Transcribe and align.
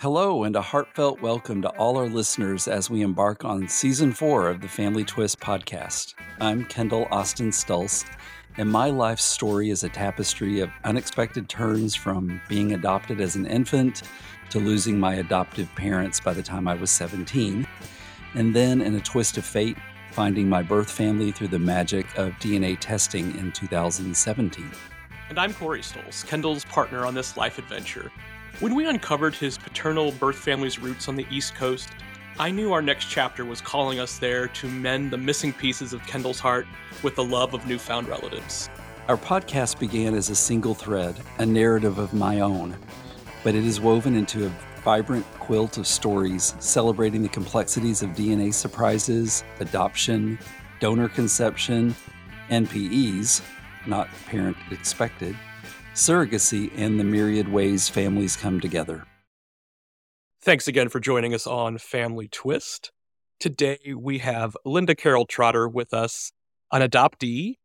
Hello, 0.00 0.44
and 0.44 0.56
a 0.56 0.62
heartfelt 0.62 1.20
welcome 1.20 1.60
to 1.60 1.68
all 1.76 1.98
our 1.98 2.06
listeners 2.06 2.66
as 2.66 2.88
we 2.88 3.02
embark 3.02 3.44
on 3.44 3.68
season 3.68 4.14
four 4.14 4.48
of 4.48 4.62
the 4.62 4.66
Family 4.66 5.04
Twist 5.04 5.38
podcast. 5.40 6.14
I'm 6.40 6.64
Kendall 6.64 7.06
Austin 7.10 7.50
Stulse, 7.50 8.06
and 8.56 8.66
my 8.66 8.88
life 8.88 9.20
story 9.20 9.68
is 9.68 9.84
a 9.84 9.90
tapestry 9.90 10.60
of 10.60 10.70
unexpected 10.84 11.50
turns 11.50 11.94
from 11.94 12.40
being 12.48 12.72
adopted 12.72 13.20
as 13.20 13.36
an 13.36 13.44
infant 13.44 14.04
to 14.48 14.58
losing 14.58 14.98
my 14.98 15.16
adoptive 15.16 15.68
parents 15.74 16.18
by 16.18 16.32
the 16.32 16.42
time 16.42 16.66
I 16.66 16.76
was 16.76 16.90
17, 16.90 17.68
and 18.36 18.56
then 18.56 18.80
in 18.80 18.94
a 18.94 19.00
twist 19.00 19.36
of 19.36 19.44
fate, 19.44 19.76
finding 20.12 20.48
my 20.48 20.62
birth 20.62 20.90
family 20.90 21.30
through 21.30 21.48
the 21.48 21.58
magic 21.58 22.06
of 22.16 22.32
DNA 22.36 22.78
testing 22.80 23.36
in 23.36 23.52
2017. 23.52 24.70
And 25.28 25.38
I'm 25.38 25.52
Corey 25.52 25.82
Stulse, 25.82 26.26
Kendall's 26.26 26.64
partner 26.64 27.04
on 27.04 27.12
this 27.12 27.36
life 27.36 27.58
adventure. 27.58 28.10
When 28.60 28.74
we 28.74 28.86
uncovered 28.86 29.34
his 29.34 29.56
paternal 29.56 30.12
birth 30.12 30.36
family's 30.36 30.78
roots 30.78 31.08
on 31.08 31.16
the 31.16 31.26
East 31.30 31.54
Coast, 31.54 31.88
I 32.38 32.50
knew 32.50 32.74
our 32.74 32.82
next 32.82 33.06
chapter 33.06 33.46
was 33.46 33.62
calling 33.62 33.98
us 33.98 34.18
there 34.18 34.48
to 34.48 34.68
mend 34.68 35.10
the 35.10 35.16
missing 35.16 35.54
pieces 35.54 35.94
of 35.94 36.06
Kendall's 36.06 36.40
heart 36.40 36.66
with 37.02 37.14
the 37.14 37.24
love 37.24 37.54
of 37.54 37.66
newfound 37.66 38.06
relatives. 38.06 38.68
Our 39.08 39.16
podcast 39.16 39.78
began 39.78 40.12
as 40.12 40.28
a 40.28 40.36
single 40.36 40.74
thread, 40.74 41.16
a 41.38 41.46
narrative 41.46 41.96
of 41.96 42.12
my 42.12 42.40
own, 42.40 42.76
but 43.42 43.54
it 43.54 43.64
is 43.64 43.80
woven 43.80 44.14
into 44.14 44.44
a 44.44 44.52
vibrant 44.84 45.24
quilt 45.38 45.78
of 45.78 45.86
stories 45.86 46.54
celebrating 46.58 47.22
the 47.22 47.30
complexities 47.30 48.02
of 48.02 48.10
DNA 48.10 48.52
surprises, 48.52 49.42
adoption, 49.60 50.38
donor 50.80 51.08
conception, 51.08 51.94
NPEs, 52.50 53.40
not 53.86 54.10
parent 54.26 54.58
expected, 54.70 55.34
surrogacy, 55.94 56.70
and 56.76 56.98
the 56.98 57.04
myriad 57.04 57.48
ways 57.48 57.88
families 57.88 58.36
come 58.36 58.60
together. 58.60 59.04
Thanks 60.42 60.66
again 60.66 60.88
for 60.88 61.00
joining 61.00 61.34
us 61.34 61.46
on 61.46 61.76
Family 61.78 62.28
Twist. 62.28 62.92
Today 63.38 63.94
we 63.96 64.18
have 64.18 64.56
Linda 64.64 64.94
Carol 64.94 65.26
Trotter 65.26 65.68
with 65.68 65.92
us, 65.92 66.32
an 66.72 66.82
adoptee 66.82 67.56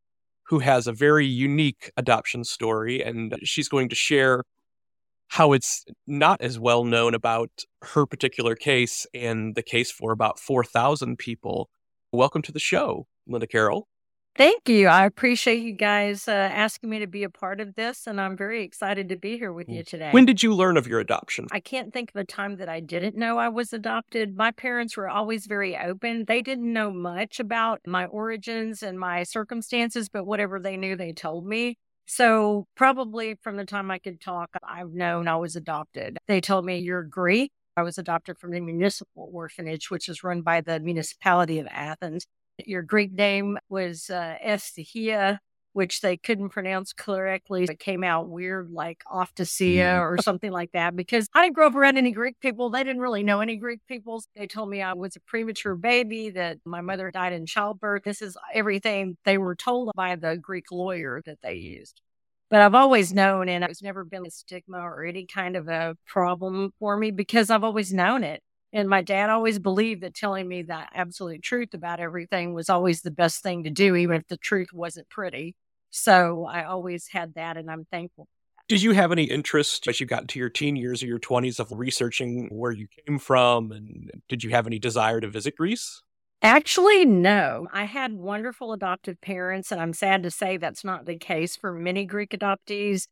who 0.48 0.59
has 0.59 0.86
a 0.86 0.94
very 0.94 1.26
unique 1.26 1.92
adoption 1.98 2.44
story, 2.44 3.02
and 3.02 3.36
she's 3.44 3.70
going 3.70 3.90
to 3.90 3.96
share 3.96 4.44
how 5.28 5.53
it's 5.53 5.86
not 6.06 6.42
as 6.42 6.59
well 6.59 6.84
known 6.84 7.16
about 7.16 7.50
her 7.81 8.06
particular 8.06 8.56
case 8.56 9.08
and 9.14 9.56
the 9.56 9.64
case 9.64 9.92
for 9.92 10.12
about 10.12 10.40
4,000 10.40 11.18
people. 11.18 11.70
Welcome 12.12 12.42
to 12.44 12.52
the 12.52 12.59
show, 12.59 13.08
Linda 13.28 13.48
Carroll. 13.48 13.88
Thank 14.38 14.67
you. 14.67 14.88
I 14.88 15.05
appreciate 15.05 15.64
you 15.64 15.72
guys 15.72 16.28
uh, 16.28 16.31
asking 16.31 16.89
me 16.89 17.00
to 17.00 17.08
be 17.08 17.23
a 17.23 17.30
part 17.30 17.61
of 17.61 17.75
this, 17.75 18.05
and 18.05 18.19
I'm 18.19 18.36
very 18.36 18.64
excited 18.64 19.08
to 19.09 19.16
be 19.16 19.38
here 19.38 19.53
with 19.53 19.69
you 19.69 19.81
today. 19.81 20.09
When 20.11 20.25
did 20.25 20.44
you 20.44 20.53
learn 20.53 20.75
of 20.75 20.88
your 20.88 21.00
adoption? 21.00 21.47
I 21.53 21.61
can't 21.61 21.94
think 21.94 22.09
of 22.09 22.17
a 22.17 22.25
time 22.25 22.58
that 22.58 22.67
I 22.67 22.81
didn't 22.81 23.16
know 23.16 23.38
I 23.38 23.47
was 23.47 23.72
adopted. 23.72 24.36
My 24.36 24.52
parents 24.52 24.97
were 24.97 25.08
always 25.08 25.45
very 25.45 25.78
open. 25.78 26.25
They 26.28 26.41
didn't 26.41 26.72
know 26.72 26.91
much 26.91 27.39
about 27.39 27.80
my 27.88 28.08
origins 28.08 28.83
and 28.83 29.00
my 29.00 29.23
circumstances, 29.23 30.09
but 30.09 30.25
whatever 30.25 30.59
they 30.59 30.75
knew, 30.75 30.97
they 30.97 31.13
told 31.13 31.47
me. 31.47 31.78
So, 32.06 32.67
probably 32.75 33.36
from 33.41 33.56
the 33.56 33.66
time 33.66 33.89
I 33.89 34.00
could 34.00 34.19
talk, 34.19 34.50
I've 34.63 34.91
known 34.91 35.30
I 35.30 35.38
was 35.38 35.56
adopted. 35.56 36.17
They 36.28 36.41
told 36.41 36.66
me, 36.66 36.78
You're 36.80 37.03
Greek. 37.03 37.52
I 37.78 37.83
was 37.83 37.97
adopted 37.97 38.38
from 38.38 38.52
the 38.52 38.59
municipal 38.59 39.30
orphanage, 39.33 39.89
which 39.89 40.09
is 40.09 40.23
run 40.25 40.41
by 40.41 40.59
the 40.59 40.81
municipality 40.81 41.59
of 41.59 41.67
Athens. 41.72 42.25
Your 42.64 42.81
Greek 42.81 43.11
name 43.11 43.58
was 43.70 44.09
uh, 44.09 44.38
which 45.75 46.00
they 46.00 46.16
couldn't 46.16 46.50
pronounce 46.50 46.94
correctly. 46.94 47.66
It 47.66 47.80
came 47.80 48.02
out 48.02 48.30
weird, 48.30 48.72
like 48.72 49.03
Oftasia 49.12 49.97
mm. 49.97 50.02
or 50.02 50.17
something 50.22 50.50
like 50.50 50.72
that, 50.72 50.95
because 50.95 51.28
I 51.34 51.44
didn't 51.44 51.56
grow 51.56 51.67
up 51.67 51.75
around 51.75 51.97
any 51.97 52.14
Greek 52.14 52.39
people. 52.39 52.70
They 52.70 52.81
didn't 52.81 53.02
really 53.02 53.23
know 53.23 53.42
any 53.42 53.58
Greek 53.58 53.81
people. 53.86 54.23
They 54.38 54.47
told 54.47 54.70
me 54.70 54.81
I 54.81 54.94
was 54.94 55.17
a 55.17 55.20
premature 55.20 55.75
baby, 55.75 56.30
that 56.30 56.59
my 56.64 56.80
mother 56.80 57.12
died 57.12 57.34
in 57.34 57.45
childbirth. 57.45 58.03
This 58.03 58.22
is 58.22 58.38
everything 58.53 59.17
they 59.25 59.38
were 59.38 59.53
told 59.53 59.92
by 59.97 60.16
the 60.16 60.38
Greek 60.38 60.72
lawyer 60.72 61.22
that 61.25 61.40
they 61.44 61.56
used. 61.56 62.00
But 62.50 62.62
I've 62.62 62.75
always 62.75 63.12
known, 63.12 63.50
and 63.50 63.66
it's 63.66 63.81
never 63.81 64.06
been 64.06 64.25
a 64.25 64.31
stigma 64.31 64.78
or 64.78 65.03
any 65.03 65.25
kind 65.25 65.57
of 65.57 65.68
a 65.68 65.97
problem 66.07 66.72
for 66.80 66.96
me 66.96 67.12
because 67.12 67.50
I've 67.50 67.66
always 67.66 67.91
known 67.91 68.24
it. 68.24 68.41
And 68.74 68.90
my 68.90 69.02
dad 69.02 69.30
always 69.30 69.59
believed 69.59 70.02
that 70.03 70.14
telling 70.14 70.48
me 70.48 70.62
the 70.62 70.84
absolute 70.94 71.42
truth 71.42 71.74
about 71.74 72.00
everything 72.00 72.53
was 72.53 72.70
always 72.70 73.02
the 73.02 73.12
best 73.12 73.42
thing 73.42 73.64
to 73.64 73.70
do, 73.70 73.96
even 73.96 74.18
if 74.18 74.28
the 74.28 74.38
truth 74.38 74.74
wasn't 74.74 75.09
pretty. 75.09 75.56
So 75.92 76.46
I 76.46 76.66
always 76.66 77.08
had 77.08 77.36
that, 77.36 77.56
and 77.56 77.72
I'm 77.72 77.86
thankful. 77.86 78.28
Did 78.68 78.81
you 78.81 78.94
have 78.94 79.12
any 79.12 79.25
interest 79.25 79.88
as 79.88 80.00
you 80.00 80.08
got 80.08 80.22
into 80.22 80.40
your 80.40 80.50
teen 80.50 80.75
years 80.75 81.04
or 81.04 81.06
your 81.06 81.20
20s 81.20 81.59
of 81.59 81.72
researching 81.72 82.50
where 82.52 82.72
you 82.72 82.88
came 83.06 83.20
from? 83.20 83.72
And 83.72 84.12
did 84.28 84.44
you 84.44 84.50
have 84.50 84.66
any 84.68 84.80
desire 84.80 85.22
to 85.22 85.28
visit 85.30 85.56
Greece? 85.56 86.02
Actually, 86.42 87.06
no. 87.06 87.68
I 87.72 87.86
had 87.86 88.14
wonderful 88.14 88.74
adoptive 88.74 89.22
parents, 89.22 89.72
and 89.72 89.80
I'm 89.80 89.94
sad 89.94 90.24
to 90.24 90.31
say 90.31 90.58
that's 90.58 90.84
not 90.84 91.06
the 91.06 91.18
case 91.18 91.56
for 91.56 91.72
many 91.72 92.06
Greek 92.06 92.31
adoptees. 92.31 93.08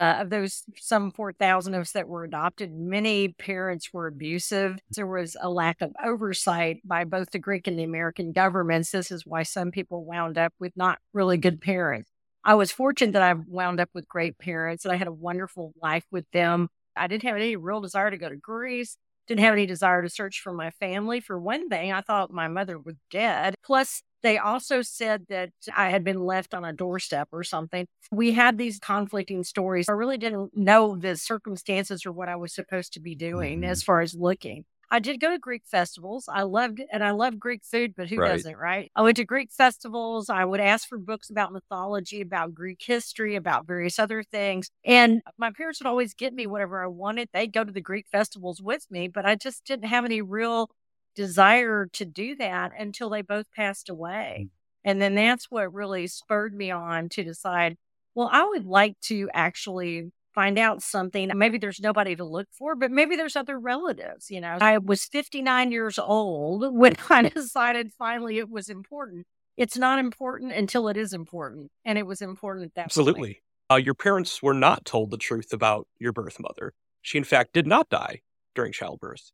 Uh, 0.00 0.18
of 0.20 0.30
those 0.30 0.62
some 0.76 1.10
4,000 1.10 1.74
of 1.74 1.80
us 1.80 1.92
that 1.92 2.08
were 2.08 2.22
adopted, 2.22 2.72
many 2.72 3.28
parents 3.28 3.92
were 3.92 4.06
abusive. 4.06 4.78
There 4.94 5.08
was 5.08 5.36
a 5.40 5.50
lack 5.50 5.80
of 5.80 5.92
oversight 6.02 6.80
by 6.84 7.02
both 7.02 7.30
the 7.32 7.40
Greek 7.40 7.66
and 7.66 7.76
the 7.76 7.82
American 7.82 8.30
governments. 8.30 8.92
This 8.92 9.10
is 9.10 9.26
why 9.26 9.42
some 9.42 9.72
people 9.72 10.04
wound 10.04 10.38
up 10.38 10.52
with 10.60 10.76
not 10.76 10.98
really 11.12 11.36
good 11.36 11.60
parents. 11.60 12.10
I 12.44 12.54
was 12.54 12.70
fortunate 12.70 13.12
that 13.12 13.22
I 13.22 13.32
wound 13.32 13.80
up 13.80 13.90
with 13.92 14.08
great 14.08 14.38
parents 14.38 14.84
and 14.84 14.92
I 14.92 14.96
had 14.96 15.08
a 15.08 15.12
wonderful 15.12 15.74
life 15.82 16.04
with 16.12 16.30
them. 16.32 16.68
I 16.96 17.08
didn't 17.08 17.24
have 17.24 17.36
any 17.36 17.56
real 17.56 17.80
desire 17.80 18.10
to 18.10 18.16
go 18.16 18.28
to 18.28 18.36
Greece, 18.36 18.96
didn't 19.26 19.40
have 19.40 19.52
any 19.52 19.66
desire 19.66 20.02
to 20.02 20.08
search 20.08 20.40
for 20.40 20.52
my 20.52 20.70
family. 20.70 21.20
For 21.20 21.38
one 21.38 21.68
thing, 21.68 21.92
I 21.92 22.00
thought 22.02 22.30
my 22.30 22.48
mother 22.48 22.78
was 22.78 22.94
dead. 23.10 23.54
Plus, 23.64 24.02
they 24.22 24.38
also 24.38 24.82
said 24.82 25.26
that 25.28 25.50
I 25.76 25.90
had 25.90 26.04
been 26.04 26.20
left 26.20 26.54
on 26.54 26.64
a 26.64 26.72
doorstep 26.72 27.28
or 27.32 27.44
something. 27.44 27.86
We 28.10 28.32
had 28.32 28.58
these 28.58 28.78
conflicting 28.78 29.44
stories. 29.44 29.88
I 29.88 29.92
really 29.92 30.18
didn't 30.18 30.56
know 30.56 30.96
the 30.96 31.16
circumstances 31.16 32.04
or 32.04 32.12
what 32.12 32.28
I 32.28 32.36
was 32.36 32.54
supposed 32.54 32.92
to 32.94 33.00
be 33.00 33.14
doing 33.14 33.60
mm-hmm. 33.60 33.70
as 33.70 33.82
far 33.82 34.00
as 34.00 34.14
looking. 34.14 34.64
I 34.90 35.00
did 35.00 35.20
go 35.20 35.30
to 35.30 35.38
Greek 35.38 35.64
festivals. 35.66 36.28
I 36.32 36.42
loved 36.42 36.80
and 36.90 37.04
I 37.04 37.10
love 37.10 37.38
Greek 37.38 37.62
food, 37.62 37.94
but 37.96 38.08
who 38.08 38.16
right. 38.16 38.32
doesn't, 38.32 38.56
right? 38.56 38.90
I 38.96 39.02
went 39.02 39.16
to 39.18 39.24
Greek 39.24 39.50
festivals. 39.52 40.30
I 40.30 40.44
would 40.44 40.60
ask 40.60 40.88
for 40.88 40.98
books 40.98 41.28
about 41.28 41.52
mythology, 41.52 42.20
about 42.20 42.54
Greek 42.54 42.80
history, 42.82 43.36
about 43.36 43.66
various 43.66 43.98
other 43.98 44.22
things. 44.22 44.70
And 44.84 45.20
my 45.36 45.50
parents 45.50 45.80
would 45.80 45.88
always 45.88 46.14
get 46.14 46.32
me 46.32 46.46
whatever 46.46 46.82
I 46.82 46.86
wanted. 46.86 47.28
They'd 47.32 47.52
go 47.52 47.64
to 47.64 47.72
the 47.72 47.82
Greek 47.82 48.06
festivals 48.10 48.62
with 48.62 48.86
me, 48.90 49.08
but 49.08 49.26
I 49.26 49.34
just 49.34 49.64
didn't 49.64 49.88
have 49.88 50.06
any 50.06 50.22
real 50.22 50.70
desire 51.14 51.86
to 51.92 52.04
do 52.04 52.36
that 52.36 52.72
until 52.78 53.10
they 53.10 53.22
both 53.22 53.46
passed 53.52 53.88
away. 53.88 54.46
Mm. 54.46 54.48
And 54.84 55.02
then 55.02 55.14
that's 55.14 55.50
what 55.50 55.72
really 55.72 56.06
spurred 56.06 56.54
me 56.54 56.70
on 56.70 57.08
to 57.10 57.24
decide, 57.24 57.76
well, 58.14 58.30
I 58.32 58.44
would 58.44 58.64
like 58.64 58.98
to 59.02 59.28
actually 59.34 60.10
find 60.34 60.58
out 60.58 60.82
something. 60.82 61.30
Maybe 61.34 61.58
there's 61.58 61.80
nobody 61.80 62.14
to 62.16 62.24
look 62.24 62.46
for, 62.52 62.76
but 62.76 62.90
maybe 62.90 63.16
there's 63.16 63.36
other 63.36 63.58
relatives. 63.58 64.30
You 64.30 64.40
know, 64.40 64.58
I 64.60 64.78
was 64.78 65.04
59 65.04 65.72
years 65.72 65.98
old 65.98 66.72
when 66.74 66.94
I 67.10 67.28
decided 67.28 67.92
finally 67.98 68.38
it 68.38 68.48
was 68.48 68.68
important. 68.68 69.26
It's 69.56 69.76
not 69.76 69.98
important 69.98 70.52
until 70.52 70.86
it 70.88 70.96
is 70.96 71.12
important. 71.12 71.72
And 71.84 71.98
it 71.98 72.06
was 72.06 72.22
important 72.22 72.66
at 72.66 72.74
that 72.76 72.84
Absolutely. 72.84 73.42
Uh, 73.70 73.76
your 73.76 73.94
parents 73.94 74.42
were 74.42 74.54
not 74.54 74.84
told 74.84 75.10
the 75.10 75.18
truth 75.18 75.52
about 75.52 75.88
your 75.98 76.12
birth 76.12 76.38
mother. 76.38 76.72
She, 77.02 77.18
in 77.18 77.24
fact, 77.24 77.52
did 77.52 77.66
not 77.66 77.88
die 77.88 78.20
during 78.54 78.72
childbirth. 78.72 79.32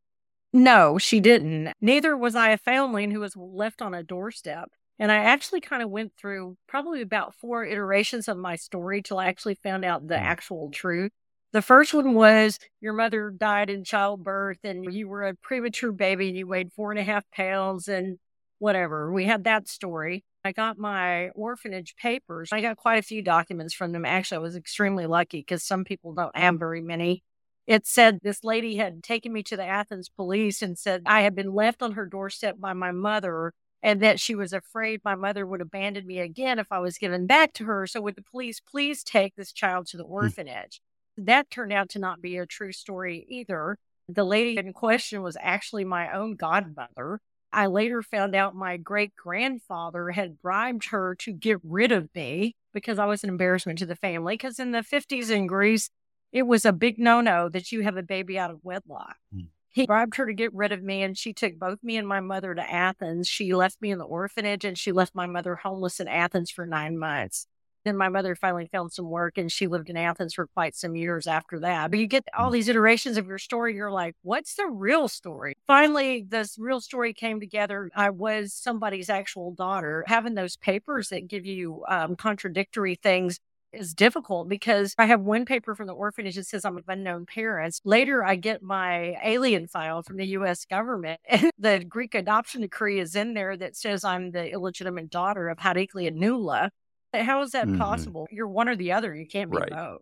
No, 0.54 0.98
she 0.98 1.19
didn't. 1.19 1.72
Neither 1.81 2.16
was 2.16 2.37
I 2.37 2.50
a 2.50 2.56
foundling 2.56 3.10
who 3.10 3.19
was 3.19 3.37
left 3.37 3.82
on 3.82 3.92
a 3.92 4.04
doorstep. 4.04 4.70
And 5.00 5.10
I 5.10 5.16
actually 5.16 5.60
kind 5.60 5.82
of 5.82 5.91
went 5.91 6.12
through 6.16 6.56
probably 6.69 7.03
about 7.03 7.34
four 7.34 7.65
iterations 7.65 8.28
of 8.28 8.37
my 8.37 8.54
story 8.54 9.03
till 9.03 9.19
I 9.19 9.26
actually 9.26 9.56
found 9.56 9.84
out 9.84 10.06
the 10.06 10.15
mm. 10.15 10.22
actual 10.22 10.70
truth. 10.70 11.10
The 11.53 11.60
first 11.60 11.92
one 11.92 12.15
was 12.15 12.60
your 12.81 12.92
mother 12.92 13.31
died 13.31 13.69
in 13.69 13.82
childbirth 13.82 14.59
and 14.62 14.94
you 14.94 15.09
were 15.09 15.26
a 15.26 15.34
premature 15.34 15.91
baby 15.91 16.28
and 16.28 16.36
you 16.36 16.47
weighed 16.47 16.72
four 16.72 16.92
and 16.92 17.00
a 17.00 17.04
half 17.04 17.24
pounds 17.33 17.89
and 17.89 18.18
whatever. 18.60 19.12
We 19.12 19.24
had 19.24 19.42
that 19.45 19.66
story. 19.66 20.24
I 20.45 20.53
got 20.53 20.78
my 20.78 21.30
orphanage 21.30 21.97
papers. 21.97 22.50
I 22.53 22.60
got 22.60 22.77
quite 22.77 23.00
a 23.00 23.03
few 23.03 23.22
documents 23.22 23.74
from 23.74 23.91
them. 23.91 24.04
Actually, 24.04 24.36
I 24.36 24.41
was 24.41 24.54
extremely 24.54 25.07
lucky 25.07 25.41
because 25.41 25.65
some 25.65 25.83
people 25.83 26.12
don't 26.12 26.36
have 26.36 26.60
very 26.60 26.80
many. 26.80 27.24
It 27.66 27.87
said 27.87 28.21
this 28.22 28.45
lady 28.45 28.77
had 28.77 29.03
taken 29.03 29.33
me 29.33 29.43
to 29.45 29.57
the 29.57 29.65
Athens 29.65 30.09
police 30.09 30.61
and 30.61 30.78
said 30.78 31.03
I 31.07 31.22
had 31.22 31.34
been 31.34 31.55
left 31.55 31.83
on 31.83 31.93
her 31.93 32.07
doorstep 32.07 32.61
by 32.61 32.75
my 32.75 32.93
mother 32.93 33.53
and 33.83 34.01
that 34.01 34.19
she 34.19 34.34
was 34.34 34.53
afraid 34.53 35.03
my 35.05 35.15
mother 35.15 35.47
would 35.47 35.61
abandon 35.61 36.07
me 36.07 36.19
again 36.19 36.59
if 36.59 36.66
I 36.71 36.78
was 36.78 36.97
given 36.97 37.27
back 37.27 37.53
to 37.55 37.65
her. 37.65 37.87
So, 37.87 38.01
would 38.01 38.16
the 38.16 38.22
police 38.22 38.59
please 38.59 39.05
take 39.05 39.37
this 39.37 39.53
child 39.53 39.87
to 39.89 39.99
the 39.99 40.05
hmm. 40.05 40.13
orphanage? 40.13 40.81
Mm. 41.21 41.27
That 41.27 41.51
turned 41.51 41.72
out 41.72 41.91
to 41.91 41.99
not 41.99 42.21
be 42.21 42.39
a 42.39 42.47
true 42.47 42.72
story 42.72 43.27
either. 43.28 43.77
The 44.09 44.25
lady 44.25 44.59
in 44.59 44.72
question 44.72 45.22
was 45.22 45.37
actually 45.41 45.84
my 45.84 46.13
own 46.13 46.34
godmother. 46.34 47.21
I 47.53 47.67
later 47.67 48.03
found 48.03 48.34
out 48.34 48.57
my 48.57 48.77
great 48.77 49.15
grandfather 49.15 50.10
had 50.10 50.43
bribed 50.43 50.87
her 50.87 51.15
to 51.21 51.33
get 51.33 51.59
rid 51.63 51.93
of 51.93 52.09
me 52.15 52.57
because 52.72 52.99
I 52.99 53.07
was 53.07 53.22
an 53.22 53.31
embarrassment 53.31 53.78
to 53.78 53.87
the 53.87 53.97
family. 53.97 54.34
Because 54.34 54.59
in 54.59 54.72
the 54.72 54.81
50s 54.81 55.31
in 55.31 55.47
Greece, 55.47 55.89
it 56.34 56.42
was 56.42 56.65
a 56.65 56.72
big 56.72 56.98
no 56.98 57.21
no 57.21 57.48
that 57.48 57.72
you 57.72 57.83
have 57.83 57.97
a 57.97 58.03
baby 58.03 58.39
out 58.39 58.51
of 58.51 58.59
wedlock. 58.63 59.16
Mm. 59.34 59.47
He 59.71 59.86
bribed 59.86 60.16
her 60.16 60.27
to 60.27 60.34
get 60.34 60.53
rid 60.53 60.72
of 60.72 60.83
me, 60.83 61.03
and 61.03 61.16
she 61.16 61.33
took 61.33 61.59
both 61.59 61.83
me 61.83 61.97
and 61.97 62.07
my 62.07 62.21
mother 62.21 62.54
to 62.54 62.71
Athens. 62.71 63.27
She 63.27 63.54
left 63.54 63.81
me 63.81 63.91
in 63.91 63.98
the 63.98 64.04
orphanage, 64.04 64.65
and 64.65 64.78
she 64.78 64.92
left 64.92 65.15
my 65.15 65.27
mother 65.27 65.57
homeless 65.57 65.98
in 65.98 66.07
Athens 66.07 66.51
for 66.51 66.66
nine 66.66 66.98
months. 66.98 67.47
Then 67.84 67.97
my 67.97 68.09
mother 68.09 68.34
finally 68.34 68.69
found 68.72 68.92
some 68.92 69.10
work 69.10 69.36
and 69.36 69.53
she 69.53 69.66
lived 69.66 69.91
in 69.91 69.97
Athens 69.97 70.34
for 70.34 70.47
quite 70.47 70.75
some 70.75 70.97
years 70.97 71.27
after 71.27 71.60
that. 71.60 71.91
But 71.91 72.01
you 72.01 72.07
get 72.07 72.25
all 72.36 72.48
mm. 72.48 72.54
these 72.54 72.69
iterations 72.69 73.19
of 73.19 73.27
your 73.27 73.39
story. 73.39 73.75
You're 73.75 73.91
like, 73.91 74.15
what's 74.22 74.54
the 74.54 74.66
real 74.66 75.07
story? 75.07 75.54
Finally, 75.66 76.25
this 76.28 76.57
real 76.59 76.81
story 76.81 77.13
came 77.13 77.41
together. 77.41 77.91
I 77.95 78.09
was 78.09 78.54
somebody's 78.54 79.10
actual 79.10 79.53
daughter. 79.53 80.03
Having 80.07 80.34
those 80.34 80.57
papers 80.57 81.10
that 81.10 81.28
give 81.28 81.45
you 81.45 81.84
um, 81.86 82.16
contradictory 82.16 82.95
things 82.95 83.39
is 83.74 83.94
difficult 83.94 84.48
because 84.48 84.94
I 84.98 85.06
have 85.06 85.21
one 85.21 85.44
paper 85.44 85.74
from 85.74 85.86
the 85.86 85.94
orphanage 85.94 86.36
that 86.36 86.47
says 86.47 86.65
I'm 86.65 86.76
of 86.76 86.84
unknown 86.88 87.26
parents. 87.26 87.80
Later, 87.84 88.24
I 88.24 88.36
get 88.36 88.62
my 88.62 89.16
alien 89.22 89.66
file 89.66 90.03
from 90.03 90.16
the 90.16 90.26
US 90.28 90.65
government, 90.65 91.21
and 91.28 91.50
the 91.59 91.84
Greek 91.86 92.15
adoption 92.15 92.62
decree 92.62 93.00
is 93.00 93.16
in 93.16 93.34
there 93.34 93.56
that 93.56 93.76
says 93.76 94.04
I'm 94.04 94.30
the 94.30 94.50
illegitimate 94.50 95.10
daughter 95.10 95.48
of 95.48 95.59
Chariklia 95.59 96.12
Noula. 96.15 96.71
How 97.12 97.42
is 97.42 97.53
that 97.53 97.66
mm-hmm. 97.66 97.78
possible? 97.78 98.26
You're 98.30 98.48
one 98.48 98.68
or 98.68 98.76
the 98.76 98.92
other. 98.92 99.15
You 99.15 99.26
can't 99.26 99.50
be 99.50 99.59
right. 99.59 99.71
both. 99.71 100.00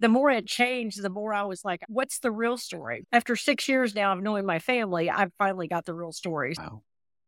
The 0.00 0.08
more 0.08 0.30
it 0.30 0.46
changed, 0.46 1.02
the 1.02 1.10
more 1.10 1.34
I 1.34 1.42
was 1.42 1.64
like, 1.64 1.82
what's 1.88 2.20
the 2.20 2.30
real 2.30 2.56
story? 2.56 3.04
After 3.10 3.34
six 3.34 3.68
years 3.68 3.94
now 3.94 4.12
of 4.12 4.22
knowing 4.22 4.46
my 4.46 4.58
family, 4.60 5.10
I've 5.10 5.32
finally 5.38 5.66
got 5.66 5.86
the 5.86 5.94
real 5.94 6.12
story. 6.12 6.54
Wow. 6.56 6.82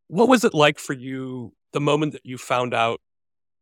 What 0.07 0.29
was 0.29 0.45
it 0.45 0.55
like 0.55 0.79
for 0.79 0.93
you 0.93 1.53
the 1.73 1.81
moment 1.81 2.13
that 2.13 2.25
you 2.25 2.39
found 2.39 2.75
out 2.75 3.01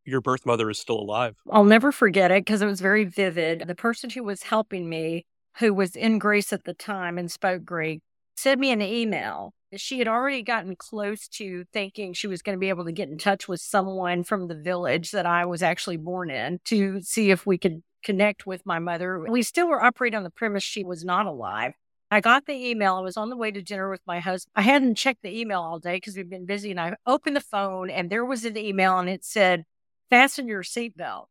your 0.09 0.21
birth 0.21 0.47
mother 0.47 0.71
is 0.71 0.79
still 0.79 0.99
alive? 0.99 1.37
I'll 1.51 1.65
never 1.65 1.93
forget 1.93 2.31
it 2.31 2.45
because 2.45 2.63
it 2.63 2.67
was 2.67 2.81
very 2.81 3.05
vivid. 3.05 3.65
The 3.67 3.75
person 3.75 4.11
who 4.11 4.25
was 4.25 4.45
helping 4.45 4.89
me, 4.89 5.27
who 5.59 5.75
was 5.75 5.95
in 5.95 6.19
Greece 6.19 6.53
at 6.53 6.65
the 6.65 6.75
time 6.75 7.19
and 7.19 7.31
spoke 7.31 7.65
Greek, 7.65 8.01
sent 8.37 8.61
me 8.61 8.71
an 8.71 8.83
email 8.83 9.53
she 9.77 9.99
had 9.99 10.09
already 10.09 10.43
gotten 10.43 10.77
close 10.77 11.29
to 11.29 11.65
thinking 11.73 12.13
she 12.13 12.27
was 12.27 12.43
going 12.43 12.57
to 12.57 12.61
be 12.61 12.69
able 12.69 12.85
to 12.85 12.93
get 12.93 13.09
in 13.09 13.19
touch 13.19 13.49
with 13.49 13.61
someone 13.61 14.25
from 14.25 14.49
the 14.49 14.55
village 14.55 15.11
that 15.11 15.27
I 15.27 15.45
was 15.45 15.63
actually 15.63 15.99
born 15.99 16.31
in 16.31 16.61
to 16.67 17.03
see 17.03 17.31
if 17.31 17.45
we 17.45 17.59
could 17.59 17.83
connect 18.03 18.47
with 18.47 18.65
my 18.65 18.79
mother. 18.79 19.21
We 19.29 19.43
still 19.43 19.69
were 19.69 19.83
operating 19.83 20.17
on 20.17 20.23
the 20.23 20.31
premise 20.31 20.63
she 20.63 20.85
was 20.85 21.05
not 21.05 21.27
alive. 21.27 21.75
I 22.11 22.21
got 22.21 22.47
the 22.47 22.55
email. 22.55 22.95
I 22.95 23.01
was 23.01 23.19
on 23.19 23.29
the 23.29 23.37
way 23.37 23.51
to 23.51 23.61
dinner 23.61 23.91
with 23.91 24.01
my 24.07 24.21
husband. 24.21 24.53
I 24.57 24.63
hadn't 24.63 24.95
checked 24.95 25.23
the 25.23 25.39
email 25.39 25.61
all 25.61 25.79
day 25.79 25.97
because 25.97 26.17
we've 26.17 26.31
been 26.31 26.47
busy. 26.47 26.71
And 26.71 26.81
I 26.81 26.97
opened 27.07 27.37
the 27.37 27.41
phone 27.41 27.91
and 27.91 28.09
there 28.09 28.25
was 28.25 28.47
an 28.47 28.57
email 28.57 28.99
and 28.99 29.11
it 29.11 29.25
said, 29.25 29.65
Fasten 30.11 30.49
your 30.49 30.63
seatbelt. 30.63 31.27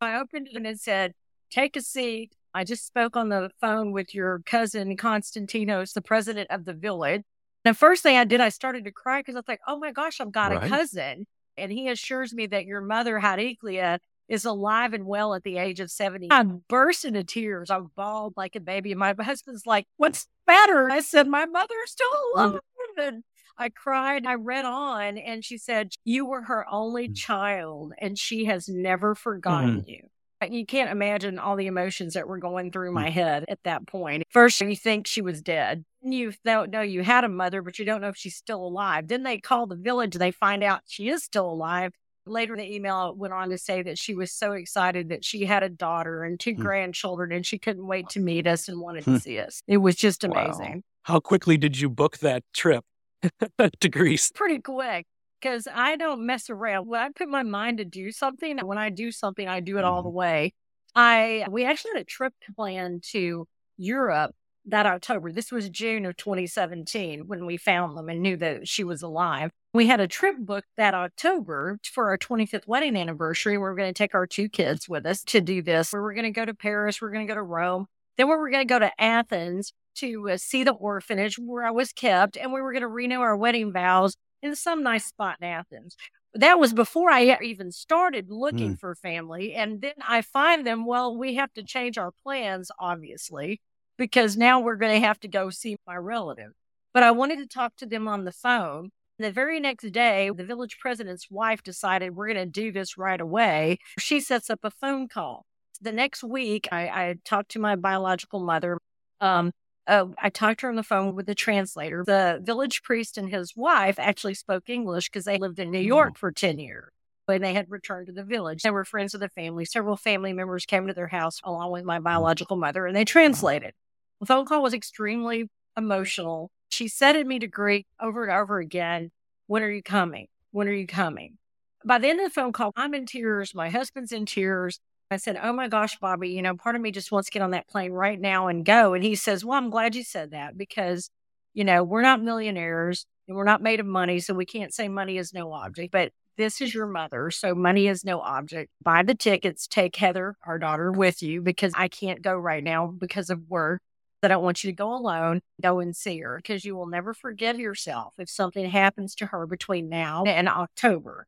I 0.00 0.18
opened 0.18 0.48
it 0.48 0.56
and 0.56 0.66
it 0.66 0.80
said, 0.80 1.14
Take 1.50 1.76
a 1.76 1.80
seat. 1.80 2.34
I 2.54 2.64
just 2.64 2.86
spoke 2.86 3.16
on 3.16 3.28
the 3.28 3.50
phone 3.60 3.92
with 3.92 4.14
your 4.14 4.40
cousin, 4.44 4.96
Constantinos, 4.96 5.92
the 5.92 6.02
president 6.02 6.50
of 6.50 6.64
the 6.64 6.72
village. 6.74 7.22
The 7.64 7.74
first 7.74 8.02
thing 8.02 8.16
I 8.16 8.24
did, 8.24 8.40
I 8.40 8.48
started 8.48 8.84
to 8.84 8.92
cry 8.92 9.20
because 9.20 9.34
I 9.34 9.38
was 9.38 9.48
like, 9.48 9.60
oh 9.66 9.78
my 9.78 9.92
gosh, 9.92 10.20
I've 10.20 10.32
got 10.32 10.52
right. 10.52 10.64
a 10.64 10.68
cousin. 10.68 11.26
And 11.56 11.72
he 11.72 11.88
assures 11.88 12.32
me 12.32 12.46
that 12.46 12.66
your 12.66 12.80
mother, 12.80 13.20
Chariklia, 13.20 13.98
is 14.28 14.44
alive 14.44 14.92
and 14.92 15.06
well 15.06 15.34
at 15.34 15.42
the 15.42 15.58
age 15.58 15.80
of 15.80 15.90
70. 15.90 16.28
I 16.30 16.44
burst 16.68 17.04
into 17.04 17.24
tears. 17.24 17.70
I 17.70 17.80
bawled 17.96 18.34
like 18.36 18.56
a 18.56 18.60
baby. 18.60 18.92
And 18.92 18.98
my 18.98 19.14
husband's 19.18 19.66
like, 19.66 19.86
what's 19.96 20.24
the 20.24 20.52
matter? 20.52 20.90
I 20.90 21.00
said, 21.00 21.26
my 21.26 21.46
mother's 21.46 21.90
still 21.90 22.08
mm. 22.34 22.40
alive. 22.40 22.60
And 22.98 23.24
I 23.58 23.70
cried. 23.70 24.26
I 24.26 24.34
read 24.34 24.64
on 24.64 25.18
and 25.18 25.44
she 25.44 25.58
said, 25.58 25.92
you 26.04 26.24
were 26.24 26.42
her 26.42 26.64
only 26.70 27.08
mm. 27.08 27.16
child 27.16 27.92
and 27.98 28.18
she 28.18 28.44
has 28.44 28.68
never 28.68 29.14
forgotten 29.14 29.80
mm-hmm. 29.80 29.90
you. 29.90 30.02
You 30.48 30.64
can't 30.64 30.90
imagine 30.90 31.40
all 31.40 31.56
the 31.56 31.66
emotions 31.66 32.14
that 32.14 32.28
were 32.28 32.38
going 32.38 32.70
through 32.70 32.92
my 32.92 33.08
mm. 33.08 33.12
head 33.12 33.44
at 33.48 33.58
that 33.64 33.88
point. 33.88 34.22
First, 34.30 34.60
you 34.60 34.76
think 34.76 35.08
she 35.08 35.20
was 35.20 35.42
dead. 35.42 35.84
You 36.00 36.32
don't 36.44 36.70
know 36.70 36.80
you 36.80 37.02
had 37.02 37.24
a 37.24 37.28
mother, 37.28 37.60
but 37.60 37.78
you 37.80 37.84
don't 37.84 38.00
know 38.00 38.08
if 38.08 38.16
she's 38.16 38.36
still 38.36 38.64
alive. 38.64 39.08
Then 39.08 39.24
they 39.24 39.38
call 39.38 39.66
the 39.66 39.74
village. 39.74 40.14
They 40.14 40.30
find 40.30 40.62
out 40.62 40.82
she 40.86 41.08
is 41.08 41.24
still 41.24 41.50
alive. 41.50 41.92
Later, 42.24 42.54
the 42.54 42.72
email 42.72 43.14
went 43.16 43.34
on 43.34 43.50
to 43.50 43.58
say 43.58 43.82
that 43.82 43.98
she 43.98 44.14
was 44.14 44.30
so 44.30 44.52
excited 44.52 45.08
that 45.08 45.24
she 45.24 45.44
had 45.44 45.64
a 45.64 45.68
daughter 45.68 46.22
and 46.22 46.38
two 46.38 46.54
mm. 46.54 46.58
grandchildren, 46.58 47.32
and 47.32 47.44
she 47.44 47.58
couldn't 47.58 47.86
wait 47.86 48.08
to 48.10 48.20
meet 48.20 48.46
us 48.46 48.68
and 48.68 48.80
wanted 48.80 49.04
to 49.04 49.12
hmm. 49.12 49.16
see 49.16 49.38
us. 49.38 49.62
It 49.66 49.78
was 49.78 49.96
just 49.96 50.24
amazing. 50.24 50.74
Wow. 50.74 50.80
How 51.04 51.20
quickly 51.20 51.56
did 51.56 51.80
you 51.80 51.88
book 51.88 52.18
that 52.18 52.44
trip 52.52 52.84
to 53.80 53.88
Greece? 53.88 54.30
Pretty 54.34 54.60
quick 54.60 55.06
because 55.40 55.68
I 55.72 55.96
don't 55.96 56.26
mess 56.26 56.50
around. 56.50 56.86
When 56.86 57.00
I 57.00 57.08
put 57.10 57.28
my 57.28 57.42
mind 57.42 57.78
to 57.78 57.84
do 57.84 58.10
something, 58.10 58.58
when 58.58 58.78
I 58.78 58.90
do 58.90 59.12
something, 59.12 59.46
I 59.46 59.60
do 59.60 59.78
it 59.78 59.84
all 59.84 60.02
the 60.02 60.08
mm-hmm. 60.08 60.18
way. 60.18 60.54
I 60.94 61.46
we 61.50 61.64
actually 61.64 61.92
had 61.94 62.02
a 62.02 62.04
trip 62.04 62.34
planned 62.56 63.04
to 63.12 63.46
Europe 63.76 64.34
that 64.66 64.86
October. 64.86 65.32
This 65.32 65.52
was 65.52 65.68
June 65.70 66.04
of 66.04 66.16
2017 66.16 67.26
when 67.26 67.46
we 67.46 67.56
found 67.56 67.96
them 67.96 68.08
and 68.08 68.20
knew 68.20 68.36
that 68.36 68.68
she 68.68 68.84
was 68.84 69.02
alive. 69.02 69.50
We 69.72 69.86
had 69.86 70.00
a 70.00 70.08
trip 70.08 70.36
booked 70.38 70.68
that 70.76 70.94
October 70.94 71.78
for 71.84 72.08
our 72.08 72.18
25th 72.18 72.66
wedding 72.66 72.96
anniversary. 72.96 73.54
We 73.54 73.58
were 73.58 73.74
going 73.74 73.92
to 73.92 73.96
take 73.98 74.14
our 74.14 74.26
two 74.26 74.48
kids 74.48 74.88
with 74.88 75.06
us 75.06 75.22
to 75.24 75.40
do 75.40 75.62
this. 75.62 75.92
We 75.92 76.00
were 76.00 76.14
going 76.14 76.24
to 76.24 76.30
go 76.30 76.44
to 76.44 76.54
Paris. 76.54 77.00
We 77.00 77.06
were 77.06 77.12
going 77.12 77.26
to 77.26 77.30
go 77.30 77.36
to 77.36 77.42
Rome. 77.42 77.86
Then 78.16 78.28
we 78.28 78.36
were 78.36 78.50
going 78.50 78.66
to 78.66 78.72
go 78.72 78.78
to 78.78 78.90
Athens 79.00 79.72
to 79.98 80.30
uh, 80.30 80.36
see 80.36 80.64
the 80.64 80.72
orphanage 80.72 81.38
where 81.38 81.64
I 81.64 81.70
was 81.70 81.92
kept, 81.92 82.36
and 82.36 82.52
we 82.52 82.60
were 82.60 82.72
going 82.72 82.82
to 82.82 82.88
renew 82.88 83.20
our 83.20 83.36
wedding 83.36 83.72
vows 83.72 84.16
in 84.42 84.54
some 84.54 84.82
nice 84.82 85.06
spot 85.06 85.36
in 85.40 85.48
Athens. 85.48 85.96
That 86.34 86.58
was 86.58 86.72
before 86.72 87.10
I 87.10 87.38
even 87.42 87.72
started 87.72 88.26
looking 88.30 88.74
mm. 88.74 88.78
for 88.78 88.94
family. 88.94 89.54
And 89.54 89.80
then 89.80 89.94
I 90.06 90.22
find 90.22 90.66
them, 90.66 90.86
well, 90.86 91.16
we 91.16 91.34
have 91.36 91.52
to 91.54 91.62
change 91.62 91.98
our 91.98 92.12
plans, 92.22 92.70
obviously, 92.78 93.60
because 93.96 94.36
now 94.36 94.60
we're 94.60 94.76
going 94.76 95.00
to 95.00 95.06
have 95.06 95.18
to 95.20 95.28
go 95.28 95.50
see 95.50 95.76
my 95.86 95.96
relative. 95.96 96.52
But 96.92 97.02
I 97.02 97.10
wanted 97.10 97.38
to 97.38 97.46
talk 97.46 97.76
to 97.76 97.86
them 97.86 98.06
on 98.06 98.24
the 98.24 98.32
phone. 98.32 98.90
The 99.18 99.32
very 99.32 99.58
next 99.58 99.90
day, 99.90 100.30
the 100.34 100.44
village 100.44 100.78
president's 100.78 101.28
wife 101.30 101.62
decided 101.62 102.14
we're 102.14 102.32
going 102.32 102.46
to 102.46 102.46
do 102.46 102.70
this 102.70 102.96
right 102.96 103.20
away. 103.20 103.78
She 103.98 104.20
sets 104.20 104.48
up 104.48 104.60
a 104.62 104.70
phone 104.70 105.08
call. 105.08 105.44
The 105.80 105.92
next 105.92 106.22
week, 106.22 106.68
I, 106.70 106.82
I 106.88 107.14
talked 107.24 107.50
to 107.52 107.58
my 107.58 107.74
biological 107.74 108.40
mother. 108.40 108.78
Um, 109.20 109.50
uh, 109.88 110.06
I 110.22 110.28
talked 110.28 110.60
to 110.60 110.66
her 110.66 110.70
on 110.70 110.76
the 110.76 110.82
phone 110.82 111.14
with 111.14 111.26
the 111.26 111.34
translator. 111.34 112.04
The 112.04 112.40
village 112.42 112.82
priest 112.82 113.16
and 113.16 113.30
his 113.30 113.56
wife 113.56 113.98
actually 113.98 114.34
spoke 114.34 114.68
English 114.68 115.08
because 115.08 115.24
they 115.24 115.38
lived 115.38 115.58
in 115.58 115.70
New 115.70 115.80
York 115.80 116.12
oh. 116.16 116.18
for 116.18 116.30
10 116.30 116.58
years 116.58 116.90
when 117.26 117.40
they 117.40 117.54
had 117.54 117.70
returned 117.70 118.06
to 118.06 118.12
the 118.12 118.22
village. 118.22 118.62
They 118.62 118.70
were 118.70 118.84
friends 118.84 119.14
of 119.14 119.20
the 119.20 119.30
family. 119.30 119.64
Several 119.64 119.96
family 119.96 120.32
members 120.32 120.66
came 120.66 120.86
to 120.86 120.94
their 120.94 121.08
house 121.08 121.40
along 121.42 121.72
with 121.72 121.84
my 121.84 121.98
mm. 121.98 122.02
biological 122.02 122.56
mother 122.56 122.86
and 122.86 122.94
they 122.94 123.04
translated. 123.04 123.72
The 124.20 124.26
phone 124.26 124.44
call 124.44 124.62
was 124.62 124.74
extremely 124.74 125.48
emotional. 125.76 126.50
She 126.68 126.88
said 126.88 127.12
to 127.14 127.24
me 127.24 127.38
to 127.38 127.46
Greek 127.46 127.86
over 128.00 128.24
and 128.24 128.32
over 128.32 128.58
again, 128.58 129.10
When 129.46 129.62
are 129.62 129.70
you 129.70 129.82
coming? 129.82 130.28
When 130.50 130.68
are 130.68 130.72
you 130.72 130.86
coming? 130.86 131.38
By 131.84 131.98
the 131.98 132.08
end 132.08 132.20
of 132.20 132.26
the 132.26 132.34
phone 132.34 132.52
call, 132.52 132.72
I'm 132.76 132.94
in 132.94 133.06
tears. 133.06 133.54
My 133.54 133.70
husband's 133.70 134.12
in 134.12 134.26
tears. 134.26 134.80
I 135.10 135.16
said, 135.16 135.38
Oh 135.42 135.52
my 135.52 135.68
gosh, 135.68 135.98
Bobby, 135.98 136.30
you 136.30 136.42
know, 136.42 136.54
part 136.54 136.76
of 136.76 136.82
me 136.82 136.90
just 136.90 137.12
wants 137.12 137.28
to 137.28 137.32
get 137.32 137.42
on 137.42 137.52
that 137.52 137.68
plane 137.68 137.92
right 137.92 138.20
now 138.20 138.48
and 138.48 138.64
go. 138.64 138.94
And 138.94 139.02
he 139.02 139.14
says, 139.14 139.44
Well, 139.44 139.58
I'm 139.58 139.70
glad 139.70 139.94
you 139.94 140.04
said 140.04 140.32
that 140.32 140.56
because, 140.58 141.10
you 141.54 141.64
know, 141.64 141.82
we're 141.82 142.02
not 142.02 142.22
millionaires 142.22 143.06
and 143.26 143.36
we're 143.36 143.44
not 143.44 143.62
made 143.62 143.80
of 143.80 143.86
money. 143.86 144.20
So 144.20 144.34
we 144.34 144.46
can't 144.46 144.74
say 144.74 144.88
money 144.88 145.18
is 145.18 145.32
no 145.32 145.52
object, 145.52 145.92
but 145.92 146.12
this 146.36 146.60
is 146.60 146.72
your 146.72 146.86
mother. 146.86 147.30
So 147.30 147.54
money 147.54 147.88
is 147.88 148.04
no 148.04 148.20
object. 148.20 148.70
Buy 148.82 149.02
the 149.02 149.14
tickets, 149.14 149.66
take 149.66 149.96
Heather, 149.96 150.36
our 150.46 150.58
daughter, 150.58 150.92
with 150.92 151.22
you 151.22 151.42
because 151.42 151.72
I 151.76 151.88
can't 151.88 152.22
go 152.22 152.36
right 152.36 152.62
now 152.62 152.86
because 152.86 153.28
of 153.28 153.48
work. 153.48 153.80
I 154.22 154.36
want 154.36 154.64
you 154.64 154.70
to 154.70 154.76
go 154.76 154.94
alone. 154.94 155.40
Go 155.62 155.78
and 155.78 155.94
see 155.94 156.18
her 156.20 156.36
because 156.36 156.64
you 156.64 156.74
will 156.74 156.86
never 156.86 157.14
forget 157.14 157.56
yourself 157.58 158.14
if 158.18 158.28
something 158.28 158.68
happens 158.68 159.14
to 159.16 159.26
her 159.26 159.46
between 159.46 159.88
now 159.88 160.24
and 160.24 160.48
October. 160.48 161.26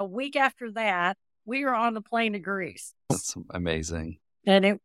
A 0.00 0.04
week 0.04 0.34
after 0.34 0.70
that, 0.72 1.16
we 1.44 1.64
were 1.64 1.74
on 1.74 1.94
the 1.94 2.00
plane 2.00 2.32
to 2.32 2.38
Greece. 2.38 2.94
That's 3.10 3.34
amazing. 3.50 4.18
And 4.46 4.64
it, 4.64 4.80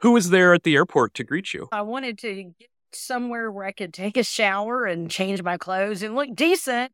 who 0.00 0.12
was 0.12 0.30
there 0.30 0.54
at 0.54 0.62
the 0.62 0.74
airport 0.74 1.14
to 1.14 1.24
greet 1.24 1.54
you? 1.54 1.68
I 1.72 1.82
wanted 1.82 2.18
to 2.18 2.52
get 2.58 2.68
somewhere 2.92 3.50
where 3.50 3.64
I 3.64 3.72
could 3.72 3.92
take 3.92 4.16
a 4.16 4.24
shower 4.24 4.84
and 4.84 5.10
change 5.10 5.42
my 5.42 5.56
clothes 5.56 6.02
and 6.02 6.14
look 6.14 6.34
decent. 6.34 6.92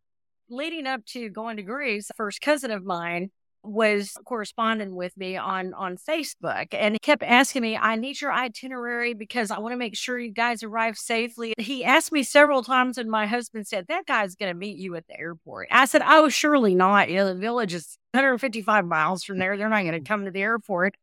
Leading 0.49 0.87
up 0.87 1.05
to 1.07 1.29
going 1.29 1.57
to 1.59 1.63
Greece, 1.63 2.11
first 2.17 2.41
cousin 2.41 2.73
of 2.73 2.85
mine 2.85 3.31
was 3.63 4.17
corresponding 4.25 4.95
with 4.95 5.17
me 5.17 5.37
on 5.37 5.75
on 5.75 5.97
Facebook 5.97 6.69
and 6.73 6.95
he 6.95 6.99
kept 6.99 7.23
asking 7.23 7.63
me, 7.63 7.77
I 7.77 7.97
need 7.97 8.21
your 8.21 8.33
itinerary 8.33 9.15
because 9.15 9.51
I 9.51 9.59
want 9.59 9.73
to 9.73 9.77
make 9.77 9.97
sure 9.97 10.19
you 10.19 10.33
guys 10.33 10.63
arrive 10.63 10.97
safely. 10.97 11.55
He 11.59 11.85
asked 11.85 12.13
me 12.13 12.23
several 12.23 12.63
times 12.63 12.99
and 12.99 13.11
my 13.11 13.27
husband 13.27 13.67
said, 13.67 13.87
That 13.89 14.07
guy's 14.07 14.35
gonna 14.35 14.55
meet 14.55 14.79
you 14.79 14.97
at 14.97 15.07
the 15.07 15.19
airport. 15.19 15.69
I 15.71 15.85
said, 15.85 16.03
Oh, 16.05 16.29
surely 16.29 16.75
not. 16.75 17.11
You 17.11 17.17
know, 17.17 17.29
the 17.29 17.41
village 17.41 17.75
is 17.75 17.99
155 18.13 18.87
miles 18.87 19.25
from 19.25 19.39
there. 19.39 19.57
They're 19.57 19.69
not 19.69 19.85
gonna 19.85 19.99
mm-hmm. 19.99 20.05
come 20.05 20.25
to 20.25 20.31
the 20.31 20.43
airport. 20.43 20.95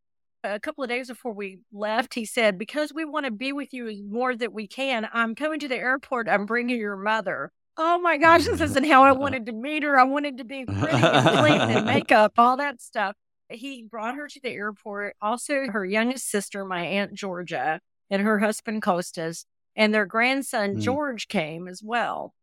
A 0.44 0.60
couple 0.60 0.84
of 0.84 0.90
days 0.90 1.08
before 1.08 1.34
we 1.34 1.60
left, 1.74 2.14
he 2.14 2.26
said, 2.26 2.58
Because 2.58 2.94
we 2.94 3.06
want 3.06 3.26
to 3.26 3.32
be 3.32 3.52
with 3.52 3.74
you 3.74 4.04
more 4.10 4.36
that 4.36 4.54
we 4.54 4.68
can, 4.68 5.08
I'm 5.14 5.36
coming 5.36 5.60
to 5.60 5.68
the 5.68 5.78
airport. 5.78 6.30
I'm 6.30 6.46
bringing 6.46 6.78
your 6.78 6.96
mother 6.96 7.52
oh 7.77 8.00
my 8.00 8.17
gosh, 8.17 8.46
this 8.46 8.62
isn't 8.62 8.86
how 8.86 9.03
I 9.03 9.12
wanted 9.13 9.46
to 9.48 9.51
meet 9.51 9.84
her. 9.84 10.00
I 10.00 10.03
wanted 10.03 10.38
to 10.38 10.43
be 10.43 10.65
pretty 10.65 10.98
and 10.98 11.29
clean 11.39 11.62
and 11.62 11.86
makeup, 11.86 12.34
all 12.38 12.57
that 12.57 12.81
stuff. 12.81 13.15
He 13.50 13.84
brought 13.84 14.15
her 14.15 14.27
to 14.27 14.39
the 14.41 14.50
airport. 14.50 15.15
Also, 15.22 15.67
her 15.67 15.86
youngest 15.86 16.29
sister, 16.29 16.65
my 16.65 16.81
Aunt 16.81 17.13
Georgia, 17.13 17.79
and 18.10 18.22
her 18.22 18.39
husband 18.39 18.81
Costas, 18.81 19.46
and 19.75 19.93
their 19.93 20.05
grandson 20.05 20.75
Mm. 20.75 20.81
George 20.81 21.27
came 21.27 21.67
as 21.67 21.81
well. 21.84 22.34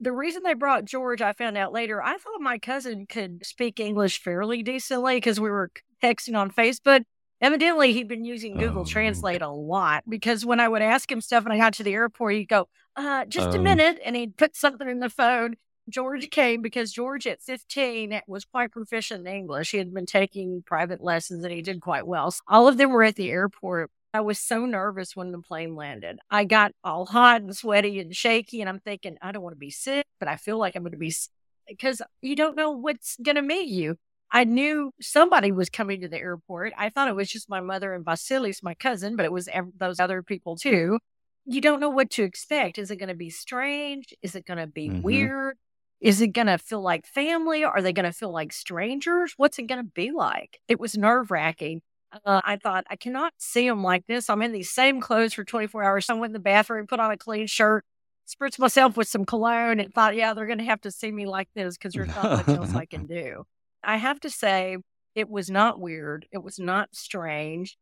The 0.00 0.12
reason 0.12 0.42
they 0.42 0.54
brought 0.54 0.84
George, 0.84 1.22
I 1.22 1.32
found 1.32 1.56
out 1.56 1.72
later, 1.72 2.02
I 2.02 2.18
thought 2.18 2.40
my 2.40 2.58
cousin 2.58 3.06
could 3.06 3.44
speak 3.44 3.80
English 3.80 4.22
fairly 4.22 4.62
decently 4.62 5.16
because 5.16 5.40
we 5.40 5.48
were 5.50 5.70
texting 6.02 6.36
on 6.36 6.50
Facebook. 6.50 7.04
Evidently, 7.40 7.92
he'd 7.92 8.08
been 8.08 8.24
using 8.24 8.56
Google 8.56 8.82
Oh. 8.82 8.84
Translate 8.84 9.42
a 9.42 9.48
lot 9.48 10.04
because 10.08 10.46
when 10.46 10.58
I 10.60 10.68
would 10.68 10.82
ask 10.82 11.10
him 11.10 11.20
stuff 11.20 11.44
and 11.44 11.52
I 11.52 11.58
got 11.58 11.74
to 11.74 11.82
the 11.82 11.92
airport, 11.92 12.34
he'd 12.34 12.48
go, 12.48 12.68
uh, 12.96 13.26
just 13.26 13.54
a 13.54 13.58
Oh. 13.58 13.62
minute. 13.62 14.00
And 14.04 14.16
he'd 14.16 14.36
put 14.36 14.56
something 14.56 14.88
in 14.88 15.00
the 15.00 15.10
phone. 15.10 15.56
George 15.88 16.30
came 16.30 16.62
because 16.62 16.92
George 16.92 17.26
at 17.26 17.42
15 17.42 18.20
was 18.26 18.44
quite 18.44 18.72
proficient 18.72 19.26
in 19.26 19.32
English. 19.32 19.70
He 19.70 19.78
had 19.78 19.92
been 19.94 20.06
taking 20.06 20.62
private 20.66 21.00
lessons 21.02 21.44
and 21.44 21.52
he 21.52 21.62
did 21.62 21.80
quite 21.80 22.06
well. 22.06 22.30
So 22.30 22.40
all 22.48 22.66
of 22.66 22.76
them 22.78 22.90
were 22.90 23.04
at 23.04 23.14
the 23.16 23.30
airport. 23.30 23.90
I 24.14 24.20
was 24.20 24.38
so 24.40 24.64
nervous 24.64 25.14
when 25.14 25.30
the 25.30 25.38
plane 25.38 25.76
landed. 25.76 26.18
I 26.30 26.44
got 26.44 26.72
all 26.82 27.04
hot 27.06 27.42
and 27.42 27.54
sweaty 27.54 28.00
and 28.00 28.16
shaky, 28.16 28.60
and 28.62 28.68
I'm 28.68 28.80
thinking, 28.80 29.18
I 29.20 29.30
don't 29.30 29.42
want 29.42 29.54
to 29.54 29.58
be 29.60 29.70
sick, 29.70 30.06
but 30.18 30.26
I 30.28 30.36
feel 30.36 30.56
like 30.58 30.74
I'm 30.74 30.82
going 30.82 30.92
to 30.92 30.96
be 30.98 31.10
sick 31.10 31.30
because 31.68 32.00
you 32.22 32.34
don't 32.34 32.56
know 32.56 32.70
what's 32.70 33.16
going 33.22 33.36
to 33.36 33.42
meet 33.42 33.68
you. 33.68 33.98
I 34.30 34.44
knew 34.44 34.92
somebody 35.00 35.52
was 35.52 35.70
coming 35.70 36.00
to 36.00 36.08
the 36.08 36.18
airport. 36.18 36.72
I 36.76 36.90
thought 36.90 37.08
it 37.08 37.14
was 37.14 37.28
just 37.28 37.48
my 37.48 37.60
mother 37.60 37.94
and 37.94 38.04
Vasilis, 38.04 38.62
my 38.62 38.74
cousin, 38.74 39.16
but 39.16 39.24
it 39.24 39.32
was 39.32 39.48
those 39.78 40.00
other 40.00 40.22
people 40.22 40.56
too. 40.56 40.98
You 41.44 41.60
don't 41.60 41.80
know 41.80 41.90
what 41.90 42.10
to 42.10 42.24
expect. 42.24 42.76
Is 42.78 42.90
it 42.90 42.96
going 42.96 43.08
to 43.08 43.14
be 43.14 43.30
strange? 43.30 44.12
Is 44.22 44.34
it 44.34 44.44
going 44.46 44.58
to 44.58 44.66
be 44.66 44.88
Mhm. 44.90 45.02
weird? 45.02 45.56
Is 46.00 46.20
it 46.20 46.28
going 46.28 46.48
to 46.48 46.58
feel 46.58 46.82
like 46.82 47.06
family? 47.06 47.64
Are 47.64 47.80
they 47.80 47.92
going 47.92 48.04
to 48.04 48.12
feel 48.12 48.30
like 48.32 48.52
strangers? 48.52 49.34
What's 49.36 49.58
it 49.58 49.68
going 49.68 49.82
to 49.84 49.90
be 49.94 50.10
like? 50.10 50.58
It 50.68 50.80
was 50.80 50.96
nerve 50.98 51.30
wracking. 51.30 51.82
Uh, 52.24 52.40
I 52.44 52.56
thought, 52.56 52.84
I 52.90 52.96
cannot 52.96 53.32
see 53.38 53.68
them 53.68 53.82
like 53.82 54.06
this. 54.06 54.28
I'm 54.28 54.42
in 54.42 54.52
these 54.52 54.70
same 54.70 55.00
clothes 55.00 55.34
for 55.34 55.44
24 55.44 55.82
hours. 55.84 56.10
I 56.10 56.14
went 56.14 56.30
in 56.30 56.32
the 56.32 56.38
bathroom, 56.40 56.86
put 56.86 57.00
on 57.00 57.10
a 57.10 57.16
clean 57.16 57.46
shirt, 57.46 57.84
spritzed 58.28 58.58
myself 58.58 58.96
with 58.96 59.08
some 59.08 59.24
cologne, 59.24 59.80
and 59.80 59.94
thought, 59.94 60.14
yeah, 60.16 60.34
they're 60.34 60.46
going 60.46 60.58
to 60.58 60.64
have 60.64 60.80
to 60.82 60.90
see 60.90 61.10
me 61.12 61.26
like 61.26 61.48
this 61.54 61.76
because 61.76 61.94
there's 61.94 62.08
not 62.08 62.46
much 62.46 62.56
else 62.56 62.74
I 62.74 62.86
can 62.86 63.06
do. 63.06 63.44
I 63.82 63.96
have 63.96 64.20
to 64.20 64.30
say, 64.30 64.78
it 65.14 65.30
was 65.30 65.50
not 65.50 65.80
weird. 65.80 66.26
It 66.30 66.42
was 66.42 66.58
not 66.58 66.94
strange. 66.94 67.78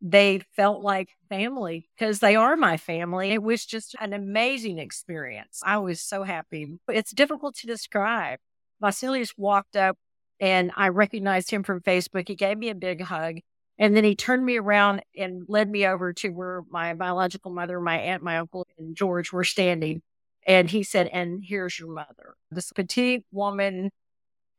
They 0.00 0.42
felt 0.54 0.82
like 0.82 1.08
family 1.28 1.88
because 1.96 2.20
they 2.20 2.36
are 2.36 2.56
my 2.56 2.76
family. 2.76 3.32
It 3.32 3.42
was 3.42 3.66
just 3.66 3.96
an 4.00 4.12
amazing 4.12 4.78
experience. 4.78 5.60
I 5.64 5.78
was 5.78 6.00
so 6.00 6.22
happy. 6.22 6.78
It's 6.88 7.12
difficult 7.12 7.56
to 7.56 7.66
describe. 7.66 8.38
Vasilis 8.82 9.32
walked 9.36 9.74
up 9.74 9.96
and 10.38 10.70
I 10.76 10.88
recognized 10.88 11.50
him 11.50 11.62
from 11.62 11.80
Facebook. 11.80 12.28
He 12.28 12.34
gave 12.34 12.58
me 12.58 12.68
a 12.68 12.74
big 12.74 13.02
hug. 13.02 13.38
And 13.78 13.96
then 13.96 14.04
he 14.04 14.14
turned 14.14 14.44
me 14.44 14.56
around 14.56 15.02
and 15.16 15.42
led 15.48 15.68
me 15.68 15.86
over 15.86 16.12
to 16.14 16.28
where 16.30 16.62
my 16.70 16.94
biological 16.94 17.50
mother, 17.50 17.80
my 17.80 17.98
aunt, 17.98 18.22
my 18.22 18.38
uncle, 18.38 18.66
and 18.78 18.96
George 18.96 19.32
were 19.32 19.44
standing. 19.44 20.02
And 20.46 20.70
he 20.70 20.82
said, 20.82 21.08
And 21.08 21.42
here's 21.44 21.78
your 21.78 21.92
mother. 21.92 22.36
This 22.50 22.72
petite 22.72 23.24
woman 23.32 23.90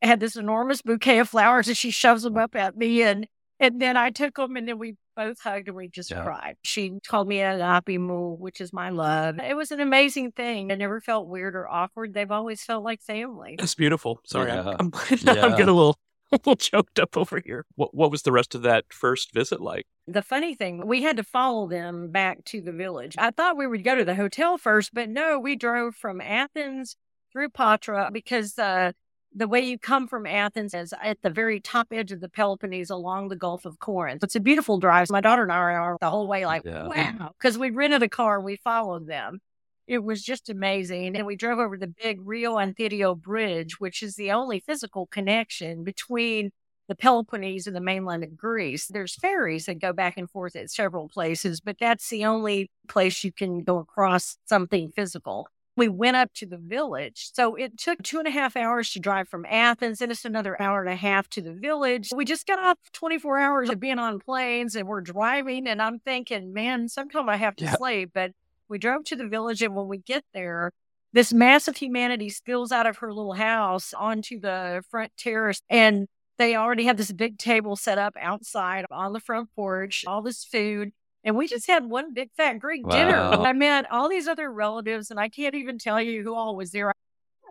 had 0.01 0.19
this 0.19 0.35
enormous 0.35 0.81
bouquet 0.81 1.19
of 1.19 1.29
flowers 1.29 1.67
and 1.67 1.77
she 1.77 1.91
shoves 1.91 2.23
them 2.23 2.37
up 2.37 2.55
at 2.55 2.75
me. 2.77 3.01
And 3.03 3.27
and 3.59 3.81
then 3.81 3.97
I 3.97 4.11
took 4.11 4.35
them 4.35 4.55
and 4.55 4.67
then 4.67 4.77
we 4.77 4.95
both 5.15 5.39
hugged 5.39 5.67
and 5.67 5.75
we 5.75 5.87
just 5.87 6.11
Yeah. 6.11 6.23
cried. 6.23 6.57
She 6.63 6.99
called 7.07 7.27
me 7.27 7.39
an 7.41 7.59
apimu, 7.59 8.37
which 8.37 8.61
is 8.61 8.71
my 8.71 8.89
love. 8.89 9.39
It 9.39 9.55
was 9.55 9.71
an 9.71 9.79
amazing 9.79 10.33
thing. 10.33 10.71
I 10.71 10.75
never 10.75 11.01
felt 11.01 11.27
weird 11.27 11.55
or 11.55 11.67
awkward. 11.67 12.13
They've 12.13 12.29
always 12.31 12.63
felt 12.63 12.83
like 12.83 13.01
family. 13.01 13.55
That's 13.57 13.73
beautiful. 13.73 14.19
Sorry, 14.25 14.49
Yeah. 14.51 14.75
I'm, 14.79 14.91
I'm, 15.09 15.27
I'm 15.27 15.51
getting 15.51 15.69
a 15.69 15.73
little, 15.73 15.97
a 16.31 16.35
little 16.35 16.55
choked 16.55 16.99
up 16.99 17.17
over 17.17 17.39
here. 17.43 17.65
What, 17.75 17.95
what 17.95 18.11
was 18.11 18.21
the 18.21 18.31
rest 18.31 18.53
of 18.53 18.61
that 18.61 18.85
first 18.93 19.33
visit 19.33 19.59
like? 19.59 19.87
The 20.07 20.21
funny 20.21 20.53
thing, 20.53 20.85
we 20.85 21.01
had 21.01 21.17
to 21.17 21.23
follow 21.23 21.67
them 21.67 22.11
back 22.11 22.45
to 22.45 22.61
the 22.61 22.71
village. 22.71 23.15
I 23.17 23.31
thought 23.31 23.57
we 23.57 23.65
would 23.65 23.83
go 23.83 23.95
to 23.95 24.05
the 24.05 24.13
hotel 24.15 24.59
first, 24.59 24.93
but 24.93 25.09
no, 25.09 25.39
we 25.39 25.55
drove 25.55 25.95
from 25.95 26.21
Athens 26.21 26.95
through 27.33 27.49
Patra 27.49 28.09
because 28.13 28.57
uh, 28.59 28.91
the 29.33 29.47
way 29.47 29.61
you 29.61 29.77
come 29.77 30.07
from 30.07 30.25
Athens 30.25 30.73
is 30.73 30.93
at 31.03 31.21
the 31.21 31.29
very 31.29 31.59
top 31.59 31.87
edge 31.91 32.11
of 32.11 32.21
the 32.21 32.29
Peloponnese 32.29 32.89
along 32.89 33.27
the 33.27 33.35
Gulf 33.35 33.65
of 33.65 33.79
Corinth. 33.79 34.23
It's 34.23 34.35
a 34.35 34.39
beautiful 34.39 34.79
drive. 34.79 35.09
My 35.09 35.21
daughter 35.21 35.43
and 35.43 35.51
I 35.51 35.55
are 35.57 35.97
the 35.99 36.09
whole 36.09 36.27
way 36.27 36.45
like, 36.45 36.63
Yeah. 36.65 36.87
wow, 36.87 37.31
because 37.37 37.57
we 37.57 37.69
rented 37.69 38.03
a 38.03 38.09
car 38.09 38.37
and 38.37 38.45
we 38.45 38.55
followed 38.55 39.07
them. 39.07 39.39
It 39.87 40.03
was 40.03 40.21
just 40.23 40.49
amazing. 40.49 41.15
And 41.15 41.25
we 41.25 41.35
drove 41.35 41.59
over 41.59 41.77
the 41.77 41.87
big 42.01 42.19
Rio 42.25 42.55
Antirio 42.55 43.15
Bridge, 43.19 43.79
which 43.79 44.03
is 44.03 44.15
the 44.15 44.31
only 44.31 44.59
physical 44.59 45.07
connection 45.07 45.83
between 45.83 46.51
the 46.89 46.95
Peloponnese 46.95 47.67
and 47.67 47.75
the 47.75 47.81
mainland 47.81 48.23
of 48.23 48.35
Greece. 48.35 48.87
There's 48.87 49.15
ferries 49.15 49.65
that 49.65 49.79
go 49.79 49.93
back 49.93 50.17
and 50.17 50.29
forth 50.29 50.55
at 50.55 50.71
several 50.71 51.09
places, 51.09 51.59
but 51.61 51.77
that's 51.79 52.09
the 52.09 52.25
only 52.25 52.69
place 52.87 53.23
you 53.23 53.31
can 53.31 53.63
go 53.63 53.77
across 53.77 54.37
something 54.45 54.91
physical. 54.95 55.47
We 55.77 55.87
went 55.87 56.17
up 56.17 56.33
to 56.33 56.47
the 56.47 56.57
village. 56.57 57.29
So 57.33 57.55
it 57.55 57.77
took 57.77 58.01
two 58.01 58.17
and 58.17 58.27
a 58.27 58.31
half 58.31 58.57
hours 58.57 58.91
to 58.91 58.99
drive 58.99 59.29
from 59.29 59.45
Athens, 59.47 60.01
and 60.01 60.11
it's 60.11 60.25
another 60.25 60.59
hour 60.59 60.81
and 60.81 60.91
a 60.91 60.95
half 60.95 61.29
to 61.29 61.41
the 61.41 61.53
village. 61.53 62.09
We 62.13 62.25
just 62.25 62.47
got 62.47 62.57
off 62.59 62.77
24 62.93 63.37
hours 63.37 63.69
of 63.69 63.79
being 63.79 63.99
on 63.99 64.19
planes 64.19 64.75
and 64.75 64.87
we're 64.87 65.01
driving, 65.01 65.67
and 65.67 65.79
I'm 65.81 65.99
thinking, 65.99 66.51
man, 66.51 66.89
sometime 66.89 67.29
I 67.29 67.37
have 67.37 67.55
to 67.57 67.65
Yeah. 67.65 67.75
sleep. 67.75 68.09
But 68.13 68.31
we 68.67 68.79
drove 68.79 69.03
to 69.05 69.15
the 69.15 69.27
village, 69.27 69.61
and 69.61 69.75
when 69.75 69.87
we 69.87 69.99
get 69.99 70.25
there, 70.33 70.71
this 71.13 71.31
mass 71.31 71.67
of 71.67 71.77
humanity 71.77 72.29
spills 72.29 72.71
out 72.71 72.87
of 72.87 72.97
her 72.97 73.13
little 73.13 73.33
house 73.33 73.93
onto 73.93 74.39
the 74.39 74.83
front 74.89 75.11
terrace 75.15 75.61
and 75.69 76.07
they 76.37 76.55
already 76.55 76.83
had 76.83 76.97
this 76.97 77.11
big 77.11 77.37
table 77.37 77.75
set 77.75 77.97
up 77.97 78.13
outside 78.19 78.85
on 78.91 79.13
the 79.13 79.19
front 79.19 79.49
porch, 79.55 80.03
all 80.05 80.21
this 80.21 80.43
food. 80.43 80.91
And 81.27 81.35
we 81.35 81.45
just 81.45 81.67
had 81.67 81.85
one 81.85 82.13
big 82.13 82.31
fat 82.37 82.57
Greek 82.57 82.87
dinner. 82.87 83.17
I 83.17 83.51
met 83.51 83.91
all 83.91 84.07
these 84.07 84.29
other 84.29 84.49
relatives, 84.49 85.11
and 85.11 85.19
I 85.19 85.27
can't 85.27 85.55
even 85.55 85.77
tell 85.77 86.01
you 86.01 86.23
who 86.23 86.33
all 86.33 86.55
was 86.55 86.71
there. 86.71 86.89
I 86.89 86.93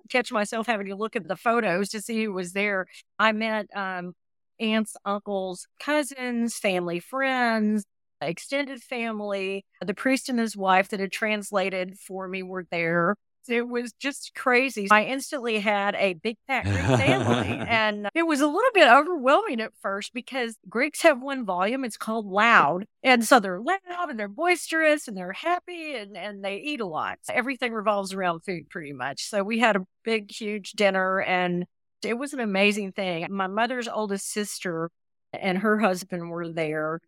catch 0.08 0.32
myself 0.32 0.66
having 0.66 0.86
to 0.86 0.96
look 0.96 1.14
at 1.14 1.28
the 1.28 1.36
photos 1.36 1.90
to 1.90 2.00
see 2.00 2.24
who 2.24 2.32
was 2.32 2.52
there. 2.54 2.86
I 3.18 3.32
met 3.32 3.66
um, 3.76 4.14
aunts, 4.58 4.96
uncles, 5.04 5.66
cousins, 5.78 6.56
family, 6.56 7.00
friends, 7.00 7.84
extended 8.22 8.82
family. 8.82 9.66
The 9.84 9.92
priest 9.92 10.30
and 10.30 10.38
his 10.38 10.56
wife 10.56 10.88
that 10.88 11.00
had 11.00 11.12
translated 11.12 11.98
for 11.98 12.28
me 12.28 12.42
were 12.42 12.66
there. 12.70 13.14
It 13.48 13.68
was 13.68 13.92
just 13.92 14.32
crazy. 14.34 14.88
I 14.90 15.04
instantly 15.04 15.58
had 15.58 15.94
a 15.96 16.14
big 16.14 16.36
fat 16.46 16.64
Greek 16.64 16.76
family. 16.76 17.48
and 17.68 18.08
it 18.14 18.24
was 18.24 18.40
a 18.40 18.46
little 18.46 18.70
bit 18.74 18.88
overwhelming 18.88 19.60
at 19.60 19.72
first 19.80 20.12
because 20.12 20.56
Greeks 20.68 21.02
have 21.02 21.20
one 21.20 21.44
volume. 21.44 21.84
It's 21.84 21.96
called 21.96 22.26
loud. 22.26 22.86
And 23.02 23.24
so 23.24 23.40
they're 23.40 23.60
loud 23.60 24.10
and 24.10 24.18
they're 24.18 24.28
boisterous 24.28 25.08
and 25.08 25.16
they're 25.16 25.32
happy 25.32 25.94
and, 25.94 26.16
and 26.16 26.44
they 26.44 26.56
eat 26.56 26.80
a 26.80 26.86
lot. 26.86 27.18
Everything 27.28 27.72
revolves 27.72 28.12
around 28.12 28.40
food 28.40 28.68
pretty 28.68 28.92
much. 28.92 29.24
So 29.24 29.42
we 29.42 29.58
had 29.58 29.76
a 29.76 29.86
big, 30.04 30.30
huge 30.30 30.72
dinner 30.72 31.20
and 31.20 31.64
it 32.02 32.14
was 32.14 32.32
an 32.32 32.40
amazing 32.40 32.92
thing. 32.92 33.26
My 33.30 33.46
mother's 33.46 33.88
oldest 33.88 34.30
sister 34.30 34.90
and 35.32 35.58
her 35.58 35.78
husband 35.78 36.30
were 36.30 36.48
there. 36.48 37.00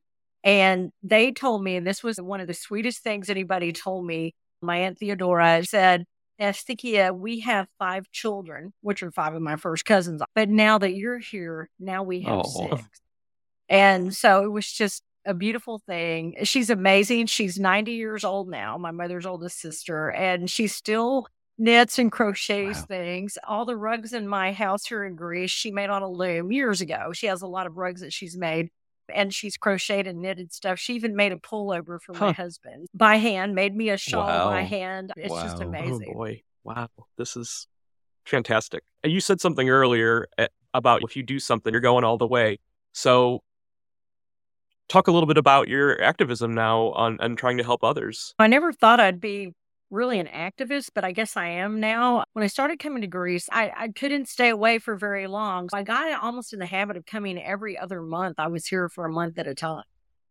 And 0.45 0.91
they 1.03 1.33
told 1.33 1.63
me, 1.63 1.77
and 1.77 1.87
this 1.87 2.03
was 2.03 2.21
one 2.21 2.41
of 2.41 2.47
the 2.47 2.55
sweetest 2.55 3.03
things 3.03 3.29
anybody 3.29 3.73
told 3.73 4.07
me. 4.07 4.35
My 4.61 4.79
Aunt 4.79 4.99
Theodora 4.99 5.65
said, 5.65 6.05
Eftychia, 6.41 7.17
we 7.17 7.41
have 7.41 7.67
five 7.79 8.11
children, 8.13 8.73
which 8.81 9.03
are 9.03 9.11
five 9.11 9.35
of 9.35 9.43
my 9.43 9.57
first 9.57 9.85
cousins. 9.85 10.23
But 10.35 10.49
now 10.49 10.79
that 10.79 10.95
you're 10.95 11.19
here, 11.19 11.69
now 11.79 12.03
we 12.03 12.23
have 12.23 12.43
Oh. 12.45 12.69
six. 12.69 13.01
And 13.69 14.15
so 14.15 14.45
it 14.45 14.49
was 14.53 14.71
just 14.71 15.03
a 15.27 15.35
beautiful 15.35 15.79
thing. 15.87 16.37
She's 16.45 16.71
amazing. 16.71 17.27
She's 17.27 17.59
90 17.59 17.93
years 17.93 18.25
old 18.25 18.49
now, 18.49 18.79
my 18.79 18.91
mother's 18.93 19.27
oldest 19.27 19.61
sister, 19.61 20.11
and 20.11 20.51
she 20.51 20.67
still 20.69 21.27
knits 21.59 21.99
and 21.99 22.11
crochets 22.13 22.79
Wow. 22.81 22.85
things. 22.87 23.37
All 23.47 23.65
the 23.65 23.77
rugs 23.77 24.13
in 24.13 24.29
my 24.29 24.53
house 24.53 24.87
here 24.87 25.05
in 25.05 25.17
Greece, 25.17 25.51
she 25.51 25.71
made 25.73 25.91
on 25.91 26.03
a 26.03 26.09
loom 26.09 26.53
years 26.53 26.81
ago. 26.81 27.13
She 27.13 27.27
has 27.27 27.43
a 27.43 27.49
lot 27.49 27.67
of 27.67 27.77
rugs 27.77 28.01
that 28.01 28.13
she's 28.13 28.37
made 28.39 28.71
and 29.15 29.33
she's 29.33 29.57
crocheted 29.57 30.07
and 30.07 30.21
knitted 30.21 30.53
stuff. 30.53 30.79
She 30.79 30.95
even 30.95 31.17
made 31.17 31.33
a 31.33 31.37
pullover 31.37 32.01
for 32.01 32.13
my 32.15 32.33
husband 32.33 32.89
by 32.95 33.17
hand, 33.17 33.55
made 33.55 33.75
me 33.75 33.91
a 33.91 33.97
shawl 33.97 34.51
by 34.51 34.63
hand. 34.63 35.13
It's 35.17 35.35
just 35.35 35.59
Wow. 35.59 35.65
Oh, 35.65 35.69
amazing. 35.69 36.09
Oh 36.09 36.15
boy. 36.15 36.43
Wow. 36.65 36.89
This 37.17 37.37
is 37.37 37.67
fantastic. 38.25 38.83
And 39.03 39.13
You 39.13 39.21
said 39.21 39.41
something 39.41 39.69
earlier 39.69 40.29
eh, 40.39 40.49
about 40.75 41.03
if 41.03 41.17
you 41.17 41.23
do 41.23 41.39
something, 41.39 41.73
you're 41.73 41.81
going 41.81 42.05
all 42.05 42.19
the 42.19 42.27
way. 42.27 42.59
So 42.93 43.43
talk 44.89 45.09
a 45.09 45.13
little 45.13 45.27
bit 45.27 45.39
about 45.39 45.69
your 45.69 46.01
activism 46.03 46.55
now 46.55 46.89
on 46.93 47.19
and 47.21 47.39
trying 47.39 47.59
to 47.59 47.65
help 47.65 47.85
others. 47.85 48.35
I 48.39 48.47
never 48.47 48.73
thought 48.73 49.01
I'd 49.01 49.21
be 49.21 49.53
really 49.91 50.19
an 50.19 50.27
activist, 50.27 50.91
but 50.95 51.05
I 51.05 51.13
guess 51.13 51.37
I 51.37 51.47
am 51.49 51.81
now. 51.81 52.25
When 52.35 52.43
I 52.45 52.49
started 52.49 52.79
coming 52.79 53.01
to 53.03 53.07
Greece, 53.07 53.49
I, 53.51 53.73
I 53.77 53.89
couldn't 53.89 54.29
stay 54.29 54.49
away 54.51 54.79
for 54.79 54.97
very 54.97 55.27
long. 55.27 55.69
I 55.73 55.83
got 55.83 56.23
almost 56.23 56.53
in 56.53 56.59
the 56.59 56.67
habit 56.67 56.97
of 56.97 57.07
coming 57.07 57.39
every 57.43 57.79
other 57.79 58.03
month. 58.03 58.37
I 58.39 58.49
was 58.49 58.67
here 58.67 58.89
for 58.89 59.07
a 59.07 59.11
month 59.13 59.39
at 59.39 59.47
a 59.47 59.55
time. 59.55 59.85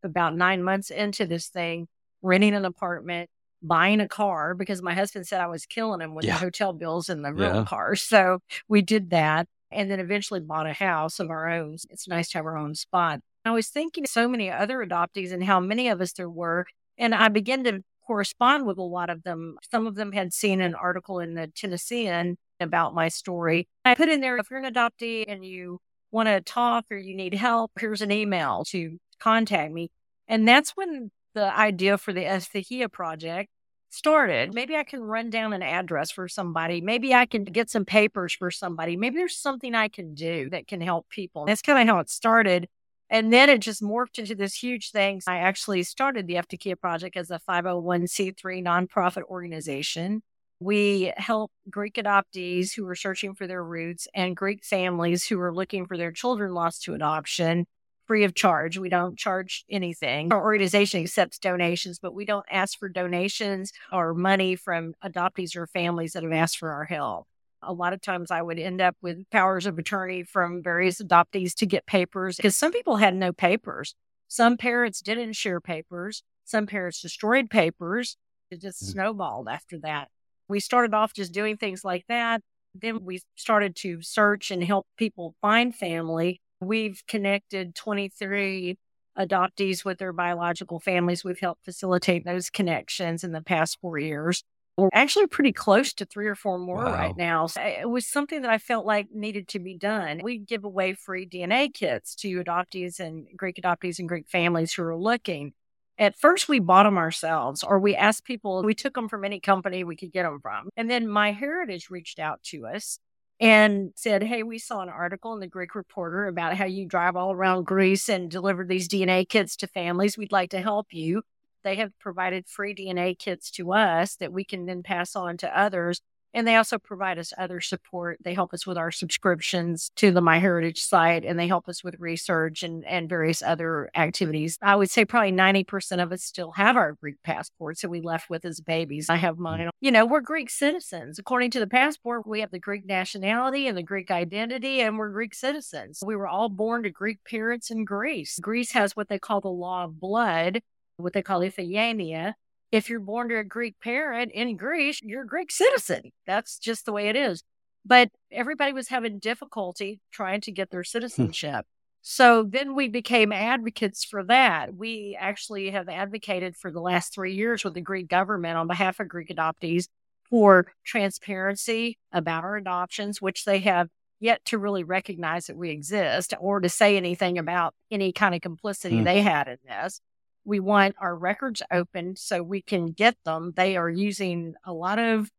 About 0.04 0.36
nine 0.36 0.62
months 0.64 0.90
into 0.92 1.26
this 1.26 1.48
thing, 1.48 1.88
renting 2.22 2.54
an 2.54 2.66
apartment, 2.66 3.30
buying 3.64 4.00
a 4.00 4.08
car 4.08 4.54
because 4.54 4.82
my 4.84 4.94
husband 4.94 5.26
said 5.28 5.42
I 5.42 5.48
was 5.48 5.66
killing 5.66 6.02
him 6.02 6.14
with 6.14 6.26
Yeah. 6.26 6.34
the 6.34 6.40
hotel 6.40 6.72
bills 6.74 7.10
and 7.10 7.26
the 7.26 7.34
rental 7.34 7.62
Yeah. 7.62 7.66
cars. 7.66 8.02
So 8.08 8.40
we 8.68 8.82
did 8.82 9.10
that. 9.10 9.48
and 9.70 9.92
then 9.92 10.00
eventually 10.00 10.40
bought 10.40 10.66
a 10.66 10.72
house 10.72 11.20
of 11.20 11.30
our 11.30 11.50
own. 11.50 11.76
It's 11.90 12.08
nice 12.08 12.30
to 12.30 12.38
have 12.38 12.46
our 12.46 12.56
own 12.58 12.74
spot. 12.74 13.20
I 13.44 13.52
was 13.52 13.68
thinking 13.68 14.06
so 14.06 14.30
many 14.30 14.50
other 14.50 14.78
adoptees 14.78 15.34
and 15.34 15.44
how 15.44 15.60
many 15.60 15.90
of 15.90 16.00
us 16.00 16.14
there 16.14 16.30
were. 16.30 16.66
And 16.98 17.14
I 17.14 17.28
began 17.28 17.66
to 17.66 17.82
correspond 18.08 18.66
with 18.66 18.78
a 18.78 18.84
lot 18.84 19.10
of 19.10 19.24
them. 19.24 19.58
Some 19.70 19.86
of 19.86 19.96
them 19.96 20.14
had 20.14 20.34
seen 20.34 20.62
an 20.62 20.74
article 20.74 21.20
in 21.20 21.34
the 21.34 21.48
Tennessean 21.48 22.38
about 22.60 22.96
my 22.96 23.10
story. 23.10 23.68
I 23.86 23.96
put 23.96 24.10
in 24.10 24.22
there 24.22 24.38
if 24.38 24.50
you're 24.50 24.64
an 24.64 24.74
adoptee 24.74 25.26
and 25.28 25.46
you 25.46 25.80
want 26.12 26.30
to 26.30 26.42
talk 26.42 26.86
or 26.90 26.98
you 26.98 27.16
need 27.16 27.34
help, 27.34 27.72
here's 27.80 28.02
an 28.02 28.12
email 28.12 28.64
to 28.70 28.98
contact 29.20 29.74
me. 29.74 29.90
And 30.28 30.48
that's 30.48 30.72
when 30.72 31.12
the 31.36 31.56
idea 31.56 31.98
for 31.98 32.14
the 32.14 32.24
Eftychia 32.24 32.92
project 32.92 33.50
started. 33.90 34.54
Maybe 34.54 34.76
I 34.76 34.84
can 34.84 35.02
run 35.02 35.30
down 35.30 35.54
an 35.54 35.62
address 35.62 36.12
for 36.12 36.28
somebody. 36.28 36.82
Maybe 36.82 37.14
I 37.14 37.26
can 37.26 37.44
get 37.44 37.70
some 37.70 37.86
papers 37.86 38.34
for 38.34 38.52
somebody. 38.52 38.98
Maybe 38.98 39.18
there's 39.18 39.38
something 39.38 39.76
I 39.76 39.88
can 39.88 40.14
do 40.14 40.50
that 40.50 40.68
can 40.68 40.82
help 40.82 41.10
people. 41.10 41.46
That's 41.46 41.62
kind 41.62 41.80
of 41.80 41.94
how 41.94 42.00
it 42.00 42.10
started. 42.10 42.68
And 43.10 43.32
then 43.32 43.50
it 43.50 43.60
just 43.60 43.82
morphed 43.82 44.20
into 44.20 44.36
this 44.36 44.56
huge 44.56 44.92
thing. 44.92 45.22
I 45.28 45.38
actually 45.38 45.84
started 45.84 46.28
the 46.28 46.36
Eftychia 46.36 46.80
Project 46.80 47.16
as 47.16 47.32
a 47.32 47.40
501c3 47.50 48.64
nonprofit 48.64 49.24
organization. 49.24 50.22
We 50.60 51.14
help 51.18 51.52
Greek 51.70 51.96
adoptees 51.96 52.74
who 52.76 52.88
are 52.88 52.96
searching 52.96 53.36
for 53.36 53.48
their 53.48 53.64
roots 53.64 54.08
and 54.14 54.36
Greek 54.36 54.66
families 54.66 55.26
who 55.26 55.40
are 55.40 55.54
looking 55.54 55.86
for 55.86 55.98
their 55.98 56.12
children 56.12 56.54
lost 56.54 56.84
to 56.84 56.96
adoption 56.96 57.66
free 58.08 58.24
of 58.24 58.34
charge. 58.34 58.78
We 58.78 58.90
don't 58.90 59.18
charge 59.18 59.66
anything. 59.70 60.32
Our 60.32 60.42
organization 60.42 61.02
accepts 61.02 61.38
donations, 61.38 62.00
but 62.00 62.16
we 62.16 62.26
don't 62.26 62.46
ask 62.50 62.80
for 62.80 62.90
donations 62.90 63.72
or 63.92 64.14
money 64.14 64.56
from 64.56 64.94
adoptees 65.04 65.56
or 65.56 65.68
families 65.68 66.14
that 66.14 66.24
have 66.24 66.32
asked 66.32 66.58
for 66.58 66.72
our 66.72 66.86
help. 66.86 67.28
A 67.64 67.74
lot 67.74 67.94
of 67.94 68.02
times 68.02 68.32
I 68.32 68.42
would 68.42 68.60
end 68.60 68.82
up 68.82 68.96
with 69.02 69.30
powers 69.32 69.66
of 69.66 69.80
attorney 69.80 70.24
from 70.24 70.62
various 70.62 71.02
adoptees 71.02 71.54
to 71.56 71.66
get 71.66 71.86
papers 71.86 72.38
because 72.38 72.56
some 72.56 72.72
people 72.72 72.98
had 72.98 73.16
no 73.16 73.34
papers. 73.34 73.96
Some 74.28 74.58
parents 74.58 75.02
didn't 75.02 75.34
share 75.34 75.60
papers. 75.60 76.24
Some 76.46 76.68
parents 76.68 77.02
destroyed 77.02 77.50
papers. 77.50 78.18
It 78.52 78.62
just 78.62 78.82
mm-hmm. 78.82 78.92
snowballed 78.92 79.48
after 79.50 79.80
that. 79.80 80.10
We 80.48 80.60
started 80.60 80.94
off 80.94 81.14
just 81.14 81.34
doing 81.34 81.58
things 81.58 81.84
like 81.84 82.06
that. 82.08 82.42
Then 82.74 83.04
we 83.04 83.22
started 83.36 83.76
to 83.78 84.02
search 84.02 84.52
and 84.52 84.64
help 84.64 84.86
people 84.98 85.36
find 85.42 85.76
family. 85.76 86.42
We've 86.62 87.02
connected 87.08 87.76
23 87.76 88.78
adoptees 89.18 89.84
with 89.84 89.98
their 89.98 90.14
biological 90.14 90.80
families. 90.80 91.24
We've 91.24 91.40
helped 91.40 91.66
facilitate 91.66 92.24
those 92.24 92.50
connections 92.50 93.24
in 93.24 93.32
the 93.32 93.42
past 93.42 93.80
four 93.82 93.98
years. 93.98 94.44
We're 94.78 94.90
actually 94.94 95.26
pretty 95.26 95.54
close 95.54 95.92
to 95.94 96.06
three 96.06 96.28
or 96.28 96.36
four 96.36 96.60
more 96.60 96.86
wow. 96.86 96.92
right 96.92 97.18
now. 97.18 97.48
So 97.48 97.62
it 97.62 97.90
was 97.90 98.06
something 98.06 98.44
that 98.44 98.52
I 98.52 98.60
felt 98.60 98.86
like 98.86 99.08
needed 99.12 99.48
to 99.50 99.60
be 99.60 99.76
done. 99.76 100.22
We 100.24 100.38
give 100.38 100.64
away 100.64 100.94
free 100.94 101.26
DNA 101.26 101.74
kits 101.74 102.14
to 102.18 102.44
adoptees 102.44 103.00
and 103.00 103.28
Greek 103.36 103.56
adoptees 103.56 103.98
and 103.98 104.08
Greek 104.08 104.28
families 104.28 104.74
who 104.74 104.84
are 104.84 104.96
looking. 104.96 105.54
At 105.98 106.16
first, 106.16 106.48
we 106.48 106.60
bought 106.60 106.84
them 106.84 107.00
ourselves, 107.00 107.64
or 107.64 107.80
we 107.80 107.96
asked 107.96 108.24
people, 108.24 108.62
we 108.62 108.76
took 108.76 108.94
them 108.94 109.10
from 109.10 109.26
any 109.26 109.40
company 109.40 109.84
we 109.84 109.96
could 109.96 110.12
get 110.12 110.24
them 110.24 110.40
from. 110.40 110.70
And 110.78 110.92
then 110.92 111.08
MyHeritage 111.08 111.90
reached 111.90 112.20
out 112.20 112.44
to 112.44 112.68
us 112.68 113.00
and 113.40 113.94
said, 113.96 114.22
Hey, 114.22 114.44
we 114.44 114.60
saw 114.60 114.82
an 114.82 114.90
article 114.90 115.34
in 115.34 115.40
the 115.40 115.48
Greek 115.48 115.74
Reporter 115.74 116.28
about 116.28 116.56
how 116.56 116.66
you 116.66 116.86
drive 116.86 117.16
all 117.16 117.32
around 117.32 117.66
Greece 117.66 118.10
and 118.10 118.30
deliver 118.30 118.64
these 118.64 118.88
DNA 118.88 119.28
kits 119.28 119.56
to 119.58 119.68
families. 119.68 120.20
We'd 120.20 120.32
like 120.32 120.52
to 120.52 120.62
help 120.62 120.88
you. 120.92 121.24
They 121.68 121.76
have 121.76 122.00
provided 122.00 122.48
free 122.48 122.74
DNA 122.74 123.20
kits 123.20 123.52
to 123.52 123.74
us 123.74 124.16
that 124.16 124.32
we 124.32 124.46
can 124.46 124.68
then 124.68 124.84
pass 124.84 125.18
on 125.18 125.36
to 125.40 125.60
others. 125.60 126.00
And 126.34 126.48
they 126.48 126.56
also 126.56 126.78
provide 126.78 127.18
us 127.18 127.34
other 127.38 127.60
support. 127.60 128.20
They 128.24 128.34
help 128.34 128.54
us 128.54 128.66
with 128.66 128.78
our 128.78 128.90
subscriptions 128.90 129.92
to 129.98 130.12
the 130.12 130.22
MyHeritage 130.22 130.78
site 130.78 131.26
and 131.26 131.38
they 131.38 131.48
help 131.48 131.68
us 131.68 131.84
with 131.84 131.96
research 132.00 132.64
and, 132.64 132.86
and 132.86 133.10
various 133.10 133.42
other 133.42 133.90
activities. 133.96 134.58
I 134.62 134.78
would 134.78 134.90
say 134.90 135.04
probably 135.04 135.34
90% 135.34 136.02
of 136.02 136.14
us 136.14 136.24
still 136.24 136.52
have 136.52 136.78
our 136.78 136.94
Greek 136.94 137.22
passports 137.24 137.82
that 137.82 137.90
we 137.90 138.00
left 138.00 138.30
with 138.30 138.46
as 138.46 138.62
babies. 138.62 139.10
I 139.10 139.18
have 139.18 139.36
mm. 139.36 139.40
mine. 139.40 139.70
You 139.82 139.92
know, 139.92 140.06
we're 140.06 140.22
Greek 140.22 140.50
citizens. 140.50 141.20
According 141.20 141.52
to 141.52 141.60
the 141.60 141.68
passport, 141.68 142.26
we 142.26 142.40
have 142.40 142.52
the 142.52 142.60
Greek 142.60 142.86
nationality 142.86 143.68
and 143.68 143.78
the 143.78 143.84
Greek 143.84 144.10
identity, 144.10 144.80
and 144.80 144.98
we're 144.98 145.10
Greek 145.10 145.34
citizens. 145.34 146.02
We 146.06 146.16
were 146.16 146.28
all 146.28 146.48
born 146.48 146.84
to 146.84 146.90
Greek 146.90 147.18
parents 147.30 147.72
in 147.72 147.84
Greece. 147.84 148.40
Greece 148.40 148.72
has 148.72 148.96
what 148.96 149.10
they 149.10 149.20
call 149.20 149.42
the 149.42 149.50
law 149.50 149.84
of 149.84 150.00
blood, 150.00 150.62
what 150.98 151.14
they 151.14 151.22
call 151.22 151.42
ithagenia, 151.42 152.34
if 152.72 152.90
you're 152.90 153.00
born 153.00 153.30
to 153.30 153.38
a 153.38 153.44
Greek 153.44 153.80
parent 153.82 154.32
in 154.34 154.58
Greece, 154.58 155.00
you're 155.02 155.24
a 155.24 155.28
Greek 155.28 155.52
citizen. 155.52 156.12
That's 156.26 156.58
just 156.58 156.86
the 156.86 156.92
way 156.92 157.08
it 157.08 157.16
is. 157.16 157.44
But 157.86 158.10
everybody 158.32 158.74
was 158.74 158.90
having 158.90 159.20
difficulty 159.20 160.02
trying 160.12 160.42
to 160.42 160.52
get 160.52 160.70
their 160.70 160.82
hmm. 160.82 160.88
citizenship. 160.88 161.66
So 162.02 162.44
then 162.44 162.76
we 162.76 162.88
became 162.88 163.32
advocates 163.32 164.06
for 164.06 164.24
that. 164.26 164.76
We 164.76 165.18
actually 165.20 165.72
have 165.72 165.90
advocated 165.90 166.56
for 166.56 166.72
the 166.72 166.80
last 166.80 167.14
three 167.14 167.34
years 167.34 167.64
with 167.64 167.74
the 167.74 167.82
Greek 167.82 168.08
government 168.08 168.58
on 168.58 168.68
behalf 168.68 169.00
of 169.00 169.10
Greek 169.10 169.30
adoptees 169.30 169.88
for 170.30 170.68
transparency 170.86 171.98
about 172.12 172.44
our 172.44 172.56
adoptions, 172.56 173.22
which 173.22 173.46
they 173.46 173.60
have 173.60 173.90
yet 174.20 174.44
to 174.46 174.58
really 174.58 174.84
recognize 174.84 175.48
that 175.48 175.58
we 175.58 175.70
exist 175.70 176.34
or 176.40 176.60
to 176.60 176.70
say 176.70 176.98
anything 176.98 177.38
about 177.38 177.74
any 177.92 178.12
kind 178.12 178.34
of 178.34 178.42
complicity 178.42 178.98
mm. 178.98 179.04
they 179.04 179.22
had 179.22 179.48
in 179.48 179.58
this 179.68 180.00
we 180.48 180.60
want 180.62 180.96
our 181.00 181.16
records 181.16 181.62
open 181.72 182.16
so 182.16 182.42
we 182.42 182.62
can 182.62 182.88
get 182.88 183.18
them. 183.26 183.54
They 183.56 183.76
are 183.76 183.90
using 183.90 184.56
a 184.64 184.74
lot 184.74 184.98
of 184.98 185.30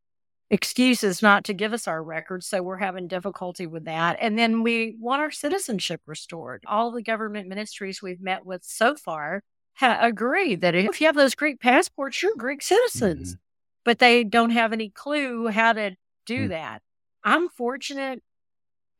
excuses 0.50 1.22
not 1.22 1.44
to 1.44 1.54
give 1.54 1.72
us 1.72 1.88
our 1.88 2.02
records. 2.02 2.46
So 2.46 2.62
we're 2.62 2.76
having 2.76 3.08
difficulty 3.08 3.66
with 3.66 3.86
that. 3.86 4.18
And 4.20 4.38
then 4.38 4.62
we 4.62 4.96
want 5.00 5.22
our 5.22 5.30
citizenship 5.30 6.02
restored. 6.06 6.62
All 6.66 6.90
the 6.90 7.02
government 7.02 7.48
ministries 7.48 8.02
we've 8.02 8.20
met 8.20 8.44
with 8.44 8.64
so 8.64 8.94
far 8.94 9.42
ha- 9.76 9.98
agree 10.02 10.54
that 10.56 10.74
if 10.74 11.00
you 11.00 11.06
have 11.06 11.16
those 11.16 11.34
Greek 11.34 11.60
passports, 11.60 12.22
you're 12.22 12.36
Greek 12.36 12.62
citizens, 12.62 13.30
mm-hmm. 13.30 13.40
but 13.84 13.98
they 13.98 14.24
don't 14.24 14.50
have 14.50 14.72
any 14.72 14.90
clue 14.90 15.48
how 15.48 15.72
to 15.72 15.96
do 16.26 16.40
mm-hmm. 16.40 16.48
that. 16.48 16.82
I'm 17.24 17.48
fortunate 17.48 18.22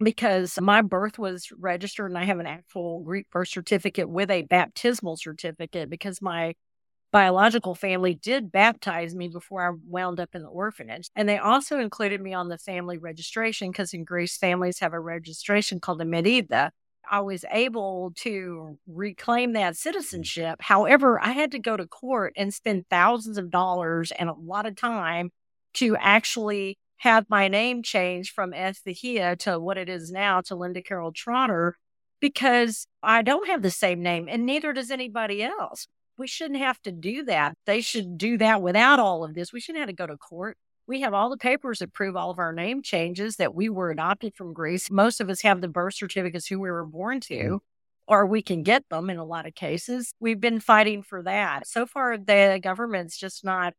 because 0.02 0.58
my 0.60 0.82
birth 0.82 1.18
was 1.18 1.48
registered 1.58 2.10
and 2.10 2.18
I 2.18 2.24
have 2.24 2.38
an 2.38 2.46
actual 2.46 3.02
Greek 3.02 3.30
birth 3.30 3.48
certificate 3.48 4.08
with 4.08 4.30
a 4.30 4.42
baptismal 4.42 5.16
certificate 5.16 5.90
because 5.90 6.22
my 6.22 6.54
biological 7.10 7.74
family 7.74 8.14
did 8.14 8.52
baptize 8.52 9.14
me 9.14 9.28
before 9.28 9.66
I 9.66 9.74
wound 9.86 10.20
up 10.20 10.34
in 10.34 10.42
the 10.42 10.48
orphanage. 10.48 11.08
And 11.16 11.28
they 11.28 11.38
also 11.38 11.78
included 11.78 12.20
me 12.20 12.34
on 12.34 12.48
the 12.48 12.58
family 12.58 12.98
registration 12.98 13.70
because 13.70 13.94
in 13.94 14.04
Greece, 14.04 14.36
families 14.36 14.80
have 14.80 14.92
a 14.92 15.00
registration 15.00 15.80
called 15.80 16.00
a 16.00 16.04
merida. 16.04 16.70
I 17.10 17.20
was 17.20 17.44
able 17.50 18.12
to 18.16 18.78
reclaim 18.86 19.52
that 19.54 19.72
mm. 19.72 19.76
citizenship. 19.76 20.58
However, 20.60 21.18
I 21.20 21.32
had 21.32 21.50
to 21.52 21.58
go 21.58 21.76
to 21.76 21.86
court 21.86 22.34
and 22.36 22.52
spend 22.52 22.84
thousands 22.90 23.38
of 23.38 23.50
dollars 23.50 24.12
and 24.12 24.28
a 24.28 24.34
lot 24.34 24.66
of 24.66 24.76
time 24.76 25.30
to 25.74 25.96
actually 25.96 26.76
have 26.98 27.26
my 27.28 27.48
name 27.48 27.82
changed 27.82 28.32
from 28.32 28.52
Eftychia 28.52 29.38
to 29.40 29.58
what 29.58 29.78
it 29.78 29.88
is 29.88 30.10
now 30.10 30.40
to 30.42 30.54
Linda 30.54 30.82
Carol 30.82 31.12
Trotter 31.12 31.76
because 32.20 32.86
I 33.02 33.22
don't 33.22 33.48
have 33.48 33.62
the 33.62 33.70
same 33.70 34.02
name 34.02 34.28
and 34.28 34.44
neither 34.44 34.72
does 34.72 34.90
anybody 34.90 35.42
else. 35.42 35.86
We 36.16 36.26
shouldn't 36.26 36.58
have 36.58 36.82
to 36.82 36.92
do 36.92 37.24
that. 37.24 37.56
They 37.64 37.80
should 37.80 38.18
do 38.18 38.38
that 38.38 38.60
without 38.60 38.98
all 38.98 39.24
of 39.24 39.34
this. 39.34 39.52
We 39.52 39.60
shouldn't 39.60 39.80
have 39.80 39.88
to 39.88 39.94
go 39.94 40.06
to 40.06 40.16
court. 40.16 40.56
We 40.88 41.02
have 41.02 41.14
all 41.14 41.30
the 41.30 41.36
papers 41.36 41.78
that 41.78 41.92
prove 41.92 42.16
all 42.16 42.30
of 42.30 42.38
our 42.38 42.52
name 42.52 42.82
changes 42.82 43.36
that 43.36 43.54
we 43.54 43.68
were 43.68 43.90
adopted 43.90 44.34
from 44.34 44.52
Greece. 44.52 44.90
Most 44.90 45.20
of 45.20 45.30
us 45.30 45.42
have 45.42 45.60
the 45.60 45.68
birth 45.68 45.94
certificates 45.94 46.46
who 46.46 46.58
we 46.58 46.70
were 46.70 46.86
born 46.86 47.20
to. 47.20 47.34
Mm-hmm 47.34 47.56
or 48.08 48.24
we 48.24 48.42
can 48.42 48.62
get 48.62 48.88
them 48.88 49.10
in 49.10 49.18
a 49.18 49.24
lot 49.24 49.46
of 49.46 49.54
cases. 49.54 50.14
We've 50.18 50.40
been 50.40 50.60
fighting 50.60 51.02
for 51.02 51.22
that. 51.22 51.68
So 51.68 51.84
far, 51.84 52.16
the 52.16 52.58
government's 52.60 53.18
just 53.18 53.44
not. 53.44 53.74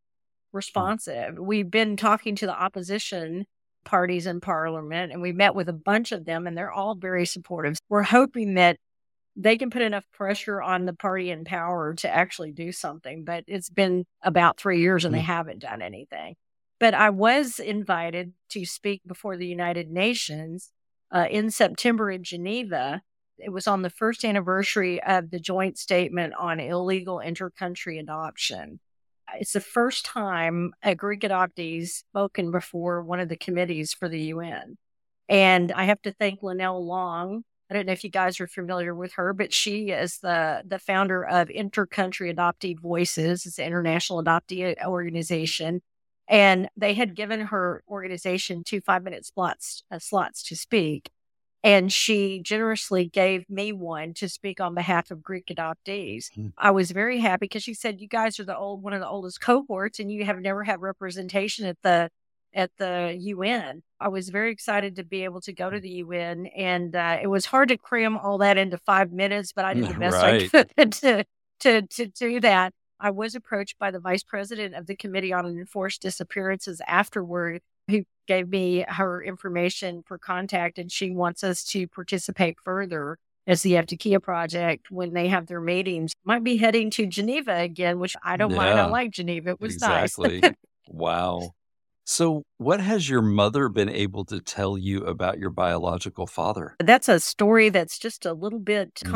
Responsive. 0.52 1.38
We've 1.38 1.70
been 1.70 1.98
talking 1.98 2.36
to 2.38 2.46
the 2.46 2.60
opposition 2.60 3.46
parties 3.86 4.28
in 4.28 4.42
parliament 4.42 5.12
and 5.12 5.22
we 5.22 5.32
met 5.32 5.56
with 5.56 5.70
a 5.70 5.74
bunch 5.74 6.12
of 6.12 6.26
them 6.26 6.48
and 6.48 6.58
they're 6.58 6.72
all 6.72 6.96
very 6.96 7.26
supportive. 7.26 7.78
We're 7.90 8.04
hoping 8.04 8.56
that 8.56 8.78
they 9.36 9.58
can 9.58 9.70
put 9.70 9.82
enough 9.82 10.06
pressure 10.14 10.62
on 10.62 10.86
the 10.86 10.94
party 10.94 11.32
in 11.32 11.46
power 11.46 11.94
to 11.96 12.10
actually 12.10 12.52
do 12.52 12.72
something, 12.72 13.24
but 13.24 13.46
it's 13.48 13.70
been 13.70 14.06
about 14.22 14.60
three 14.60 14.82
years 14.82 15.06
and 15.06 15.14
they 15.14 15.20
mm. 15.20 15.24
haven't 15.24 15.60
done 15.60 15.82
anything. 15.82 16.36
But 16.80 16.94
I 16.94 17.10
was 17.10 17.60
invited 17.60 18.34
to 18.50 18.66
speak 18.66 19.02
before 19.08 19.38
the 19.38 19.48
United 19.48 19.90
Nations 19.90 20.72
uh, 21.12 21.28
in 21.30 21.52
September 21.52 22.12
in 22.12 22.24
Geneva. 22.24 23.02
It 23.38 23.52
was 23.52 23.68
on 23.68 23.82
the 23.82 23.90
first 23.90 24.26
anniversary 24.26 25.02
of 25.02 25.32
the 25.32 25.40
joint 25.40 25.78
statement 25.78 26.34
on 26.38 26.60
illegal 26.60 27.22
intercountry 27.26 28.00
adoption 28.00 28.80
it's 29.38 29.54
the 29.54 29.62
first 29.62 30.06
time 30.06 30.74
a 30.84 30.96
Greek 30.96 31.22
adoptee 31.22 31.88
spoken 31.88 32.52
before 32.52 33.04
one 33.04 33.20
of 33.20 33.30
the 33.30 33.38
committees 33.38 33.94
for 33.94 34.10
the 34.10 34.20
UN. 34.20 34.78
And 35.28 35.72
I 35.72 35.86
have 35.86 36.02
to 36.04 36.12
thank 36.12 36.42
Lynelle 36.42 36.82
Long. 36.82 37.44
I 37.70 37.76
don't 37.76 37.86
know 37.86 37.92
if 37.92 38.04
you 38.04 38.10
guys 38.10 38.40
are 38.40 38.48
familiar 38.48 38.96
with 38.96 39.14
her, 39.14 39.32
but 39.34 39.54
she 39.54 39.90
is 39.92 40.18
the, 40.20 40.64
the 40.66 40.80
founder 40.80 41.24
of 41.24 41.50
Intercountry 41.50 42.34
Adoptee 42.36 42.80
Voices. 42.80 43.46
It's 43.46 43.60
an 43.60 43.66
international 43.66 44.24
adoptee 44.24 44.76
organization. 44.84 45.82
And 46.28 46.70
they 46.76 46.96
had 46.96 47.16
given 47.16 47.42
her 47.42 47.84
organization 47.88 48.64
two 48.64 48.82
five 48.82 49.04
minute 49.04 49.26
slots, 49.26 49.84
uh, 49.92 50.00
slots 50.00 50.44
to 50.44 50.56
speak. 50.56 51.12
And 51.62 51.92
she 51.92 52.40
generously 52.40 53.06
gave 53.06 53.50
me 53.50 53.74
one 53.74 54.14
to 54.16 54.30
speak 54.30 54.62
on 54.62 54.74
behalf 54.76 55.12
of 55.12 55.22
Greek 55.22 55.48
adoptees. 55.48 56.34
Hmm. 56.34 56.48
I 56.58 56.72
was 56.72 56.92
very 56.92 57.20
happy 57.20 57.46
because 57.46 57.64
she 57.64 57.74
said, 57.74 58.00
You 58.00 58.08
guys 58.08 58.40
are 58.40 58.46
the 58.46 58.58
old 58.58 58.82
one 58.82 58.94
of 58.94 59.02
the 59.02 59.08
oldest 59.10 59.42
cohorts 59.42 60.00
and 60.00 60.12
you 60.12 60.24
have 60.26 60.40
never 60.40 60.64
had 60.64 60.82
representation 60.82 61.66
at 61.66 61.78
the 61.84 62.10
at 62.54 62.72
the 62.78 63.16
UN. 63.20 63.84
I 64.00 64.08
was 64.08 64.30
very 64.30 64.52
excited 64.52 64.96
to 64.96 65.04
be 65.04 65.24
able 65.24 65.42
to 65.42 65.54
go 65.54 65.70
to 65.70 65.80
the 65.80 65.90
UN, 65.90 66.48
and 66.48 66.96
uh, 66.96 67.18
it 67.22 67.28
was 67.28 67.46
hard 67.46 67.70
to 67.70 67.78
cram 67.78 68.18
all 68.18 68.38
that 68.40 68.58
into 68.58 68.78
five 68.78 69.12
minutes, 69.12 69.52
but 69.54 69.66
I 69.66 69.74
did 69.74 69.88
the 69.90 69.94
best 69.94 70.18
Right. 70.18 70.44
I 70.54 70.64
could 70.64 70.92
to, 70.94 71.26
to 71.62 71.82
to 71.82 72.06
do 72.08 72.40
that. 72.40 72.74
I 73.00 73.12
was 73.12 73.36
approached 73.36 73.80
by 73.80 73.92
the 73.92 74.00
vice 74.00 74.24
president 74.24 74.76
of 74.76 74.86
the 74.86 74.96
Committee 74.96 75.32
on 75.32 75.46
Enforced 75.46 76.02
Disappearances 76.02 76.82
afterward, 76.86 77.62
who 77.88 78.04
gave 78.30 78.48
me 78.48 78.86
her 78.88 79.24
information 79.24 80.04
for 80.06 80.20
contact, 80.20 80.78
and 80.78 80.92
she 80.92 81.10
wants 81.10 81.44
us 81.44 81.64
to 81.64 81.88
participate 81.88 82.58
further 82.64 83.18
as 83.48 83.64
the 83.64 83.72
Eftychia 83.74 84.22
project 84.22 84.92
when 84.92 85.14
they 85.14 85.28
have 85.30 85.48
their 85.48 85.60
meetings. 85.60 86.14
Might 86.24 86.44
be 86.44 86.58
heading 86.58 86.92
to 86.92 87.08
Geneva 87.08 87.56
again, 87.56 87.98
which 87.98 88.16
I 88.24 88.38
don't 88.38 88.54
mind. 88.54 88.80
I 88.80 88.86
like 88.86 89.10
Geneva. 89.10 89.50
It 89.50 89.60
was 89.60 89.82
nice. 89.82 90.16
Exactly. 90.20 90.44
wow. 90.88 91.56
So, 92.06 92.44
what 92.58 92.82
has 92.82 93.10
your 93.10 93.24
mother 93.24 93.68
been 93.68 93.90
able 93.90 94.26
to 94.26 94.40
tell 94.40 94.78
you 94.78 95.04
about 95.06 95.40
your 95.40 95.50
biological 95.50 96.28
father? 96.28 96.76
That's 96.80 97.10
a 97.10 97.20
story 97.20 97.70
that's 97.70 97.98
just 97.98 98.28
a 98.28 98.34
little 98.34 98.60
bit 98.60 98.94
Mm. 98.96 99.10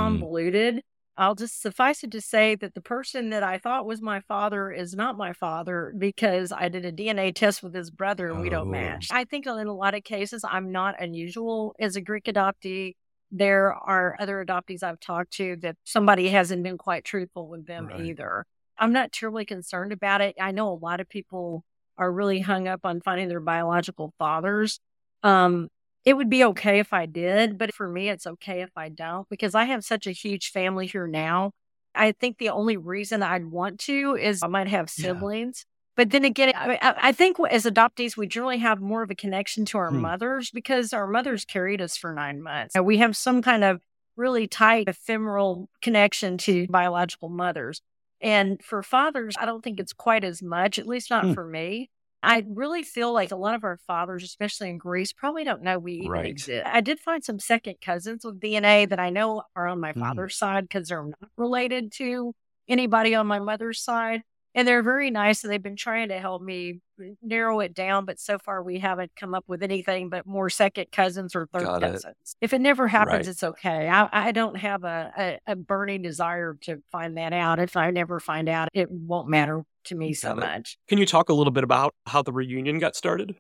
I'll 1.16 1.36
just 1.36 1.62
suffice 1.62 2.04
it 2.04 2.12
to 2.12 2.22
say 2.22 2.56
that 2.56 2.74
the 2.74 2.82
person 2.82 3.30
that 3.30 3.44
I 3.44 3.60
thought 3.60 3.86
was 3.86 4.02
my 4.02 4.20
father 4.22 4.72
is 4.72 4.96
not 4.96 5.16
my 5.18 5.32
father 5.34 5.94
because 5.98 6.52
I 6.52 6.70
did 6.70 6.86
a 6.86 6.92
DNA 6.92 7.34
test 7.36 7.62
with 7.62 7.76
his 7.76 7.92
brother 7.92 8.32
and 8.32 8.42
we 8.42 8.50
don't 8.50 8.68
Oh. 8.68 8.72
match. 8.72 9.10
I 9.12 9.24
think 9.26 9.46
in 9.46 9.68
a 9.68 9.74
lot 9.74 9.94
of 9.94 10.04
cases, 10.04 10.44
I'm 10.44 10.72
not 10.72 11.00
unusual 11.00 11.76
as 11.80 11.96
a 11.96 12.02
Greek 12.02 12.24
adoptee. 12.26 12.96
There 13.30 13.74
are 13.74 14.16
other 14.20 14.44
adoptees 14.44 14.82
I've 14.84 15.00
talked 15.00 15.34
to 15.34 15.56
that 15.58 15.76
somebody 15.84 16.30
hasn't 16.30 16.64
been 16.64 16.78
quite 16.78 17.04
truthful 17.04 17.48
with 17.48 17.68
them 17.68 17.88
Right. 17.88 18.00
either. 18.00 18.46
I'm 18.78 18.92
not 18.92 19.12
terribly 19.12 19.46
concerned 19.46 19.92
about 19.92 20.22
it. 20.22 20.36
I 20.42 20.52
know 20.52 20.70
a 20.70 20.74
lot 20.74 21.00
of 21.00 21.08
people 21.10 21.64
are 21.98 22.12
really 22.12 22.40
hung 22.40 22.68
up 22.68 22.82
on 22.86 23.02
finding 23.02 23.28
their 23.28 23.40
biological 23.40 24.14
fathers. 24.18 24.80
Um, 25.22 25.70
it 26.06 26.16
would 26.16 26.30
be 26.30 26.44
okay 26.46 26.80
if 26.80 26.92
I 26.94 27.06
did, 27.06 27.58
but 27.58 27.74
for 27.74 27.88
me, 27.88 28.10
it's 28.10 28.28
okay 28.28 28.62
if 28.62 28.72
I 28.76 28.90
don't 28.90 29.28
because 29.30 29.56
I 29.56 29.66
have 29.66 29.84
such 29.86 30.06
a 30.08 30.12
huge 30.12 30.52
family 30.52 30.88
here 30.88 31.08
now. 31.08 31.52
I 31.96 32.12
think 32.12 32.38
the 32.38 32.50
only 32.50 32.76
reason 32.78 33.22
I'd 33.24 33.46
want 33.46 33.80
to 33.82 34.16
is 34.16 34.42
I 34.44 34.48
might 34.48 34.68
have 34.68 34.92
Yeah. 34.98 35.06
siblings. 35.14 35.66
But 35.96 36.10
then 36.10 36.26
again, 36.26 36.52
I, 36.56 36.80
I 36.82 36.96
I 37.10 37.12
think 37.12 37.38
as 37.52 37.66
adoptees, 37.66 38.18
we 38.18 38.26
generally 38.26 38.58
have 38.58 38.82
more 38.82 39.04
of 39.04 39.12
a 39.12 39.16
connection 39.16 39.64
to 39.66 39.78
our 39.78 39.92
Hmm. 39.92 40.02
mothers 40.02 40.50
because 40.50 40.92
our 40.92 41.06
mothers 41.08 41.46
carried 41.46 41.82
us 41.82 41.96
for 41.96 42.14
nine 42.14 42.42
months. 42.42 42.74
We 42.82 42.98
have 42.98 43.16
some 43.16 43.42
kind 43.44 43.64
of 43.64 43.82
really 44.16 44.48
tight 44.48 44.88
ephemeral 44.88 45.70
connection 45.82 46.38
to 46.40 46.68
biological 46.68 47.30
mothers. 47.30 47.82
And 48.22 48.64
for 48.64 48.82
fathers, 48.82 49.36
I 49.40 49.46
don't 49.46 49.64
think 49.64 49.80
it's 49.80 49.94
quite 49.94 50.24
as 50.24 50.42
much, 50.42 50.80
at 50.80 50.88
least 50.88 51.10
not 51.12 51.26
Hmm. 51.26 51.34
for 51.34 51.46
me. 51.46 51.90
I 52.24 52.44
really 52.48 52.84
feel 52.84 53.14
like 53.14 53.32
a 53.32 53.36
lot 53.36 53.56
of 53.56 53.64
our 53.64 53.78
fathers, 53.86 54.24
especially 54.24 54.70
in 54.70 54.78
Greece, 54.78 55.14
probably 55.14 55.44
don't 55.44 55.62
know 55.62 55.78
we 55.80 55.94
even 55.94 56.10
Right. 56.12 56.26
exist. 56.26 56.66
I 56.66 56.82
did 56.82 57.00
find 57.00 57.24
some 57.24 57.40
second 57.40 57.76
cousins 57.82 58.26
with 58.26 58.40
DNA 58.40 58.86
that 58.86 59.00
I 59.00 59.10
know 59.10 59.44
are 59.56 59.68
on 59.68 59.80
my 59.80 59.94
Hmm. 59.94 60.00
father's 60.02 60.38
side 60.38 60.64
because 60.64 60.88
they're 60.90 61.04
not 61.04 61.30
related 61.38 61.92
to 61.94 62.34
anybody 62.68 63.16
on 63.16 63.28
my 63.28 63.40
mother's 63.40 63.82
side. 63.82 64.24
And 64.56 64.68
they're 64.68 64.84
very 64.84 65.10
nice 65.10 65.44
and 65.44 65.52
they've 65.52 65.64
been 65.64 65.76
trying 65.76 66.10
to 66.10 66.20
help 66.20 66.42
me 66.44 66.80
narrow 67.24 67.60
it 67.60 67.74
down. 67.74 68.06
But 68.06 68.20
so 68.20 68.38
far, 68.38 68.62
we 68.62 68.78
haven't 68.80 69.12
come 69.16 69.34
up 69.34 69.44
with 69.48 69.64
anything 69.64 70.10
but 70.10 70.28
more 70.28 70.48
second 70.50 70.92
cousins 70.92 71.36
or 71.36 71.48
third 71.52 71.64
Got 71.66 71.84
it. 71.84 71.92
cousins. 71.92 72.36
If 72.40 72.54
it 72.54 72.60
never 72.62 72.88
happens, 72.88 73.26
Right. 73.26 73.28
it's 73.28 73.42
okay. 73.44 73.90
I, 73.90 74.08
I 74.12 74.32
don't 74.32 74.56
have 74.58 74.84
a, 74.84 75.12
a, 75.18 75.40
a 75.54 75.56
burning 75.56 76.04
desire 76.04 76.56
to 76.62 76.84
find 76.92 77.18
that 77.18 77.34
out. 77.34 77.58
If 77.60 77.76
I 77.76 77.90
never 77.90 78.20
find 78.20 78.48
out, 78.48 78.70
it 78.74 78.92
won't 78.92 79.28
matter 79.28 79.64
to 79.86 79.96
me 79.96 80.14
so 80.14 80.36
much. 80.36 80.78
Can 80.88 80.98
you 80.98 81.06
talk 81.06 81.30
a 81.30 81.34
little 81.34 81.52
bit 81.52 81.64
about 81.64 81.94
how 82.08 82.22
the 82.22 82.32
reunion 82.34 82.80
got 82.80 82.96
started? 82.96 83.36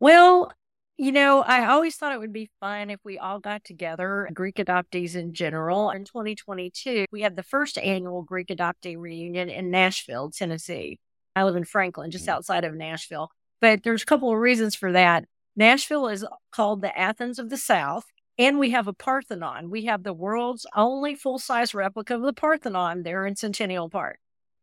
Well, 0.00 0.52
you 0.96 1.12
know, 1.12 1.42
I 1.42 1.66
always 1.66 1.96
thought 1.96 2.12
it 2.12 2.18
would 2.20 2.32
be 2.32 2.50
fun 2.60 2.90
if 2.90 3.00
we 3.04 3.18
all 3.18 3.38
got 3.38 3.64
together, 3.64 4.28
Greek 4.32 4.56
adoptees 4.56 5.14
in 5.14 5.32
general. 5.32 5.90
In 5.90 6.04
2022, 6.04 7.06
we 7.12 7.22
had 7.22 7.36
the 7.36 7.42
first 7.42 7.78
annual 7.78 8.22
Greek 8.22 8.48
adoptee 8.48 8.96
reunion 8.98 9.48
in 9.48 9.70
Nashville, 9.70 10.30
Tennessee. 10.30 10.98
I 11.36 11.44
live 11.44 11.56
in 11.56 11.64
Franklin, 11.64 12.10
just 12.10 12.26
Mm. 12.26 12.32
outside 12.32 12.64
of 12.64 12.74
Nashville. 12.74 13.30
But 13.60 13.82
there's 13.82 14.02
a 14.02 14.06
couple 14.06 14.32
of 14.32 14.38
reasons 14.38 14.74
for 14.74 14.92
that. 14.92 15.24
Nashville 15.56 16.08
is 16.08 16.24
called 16.52 16.80
the 16.82 16.96
Athens 16.96 17.38
of 17.38 17.48
the 17.50 17.56
South, 17.56 18.04
and 18.38 18.58
we 18.58 18.70
have 18.70 18.86
a 18.86 18.92
Parthenon. 18.92 19.70
We 19.70 19.86
have 19.86 20.04
the 20.04 20.12
world's 20.12 20.66
only 20.76 21.14
full 21.14 21.38
size 21.38 21.74
replica 21.74 22.14
of 22.14 22.22
the 22.22 22.32
Parthenon 22.32 23.02
there 23.02 23.26
in 23.26 23.36
Centennial 23.36 23.90
Park. 23.90 24.18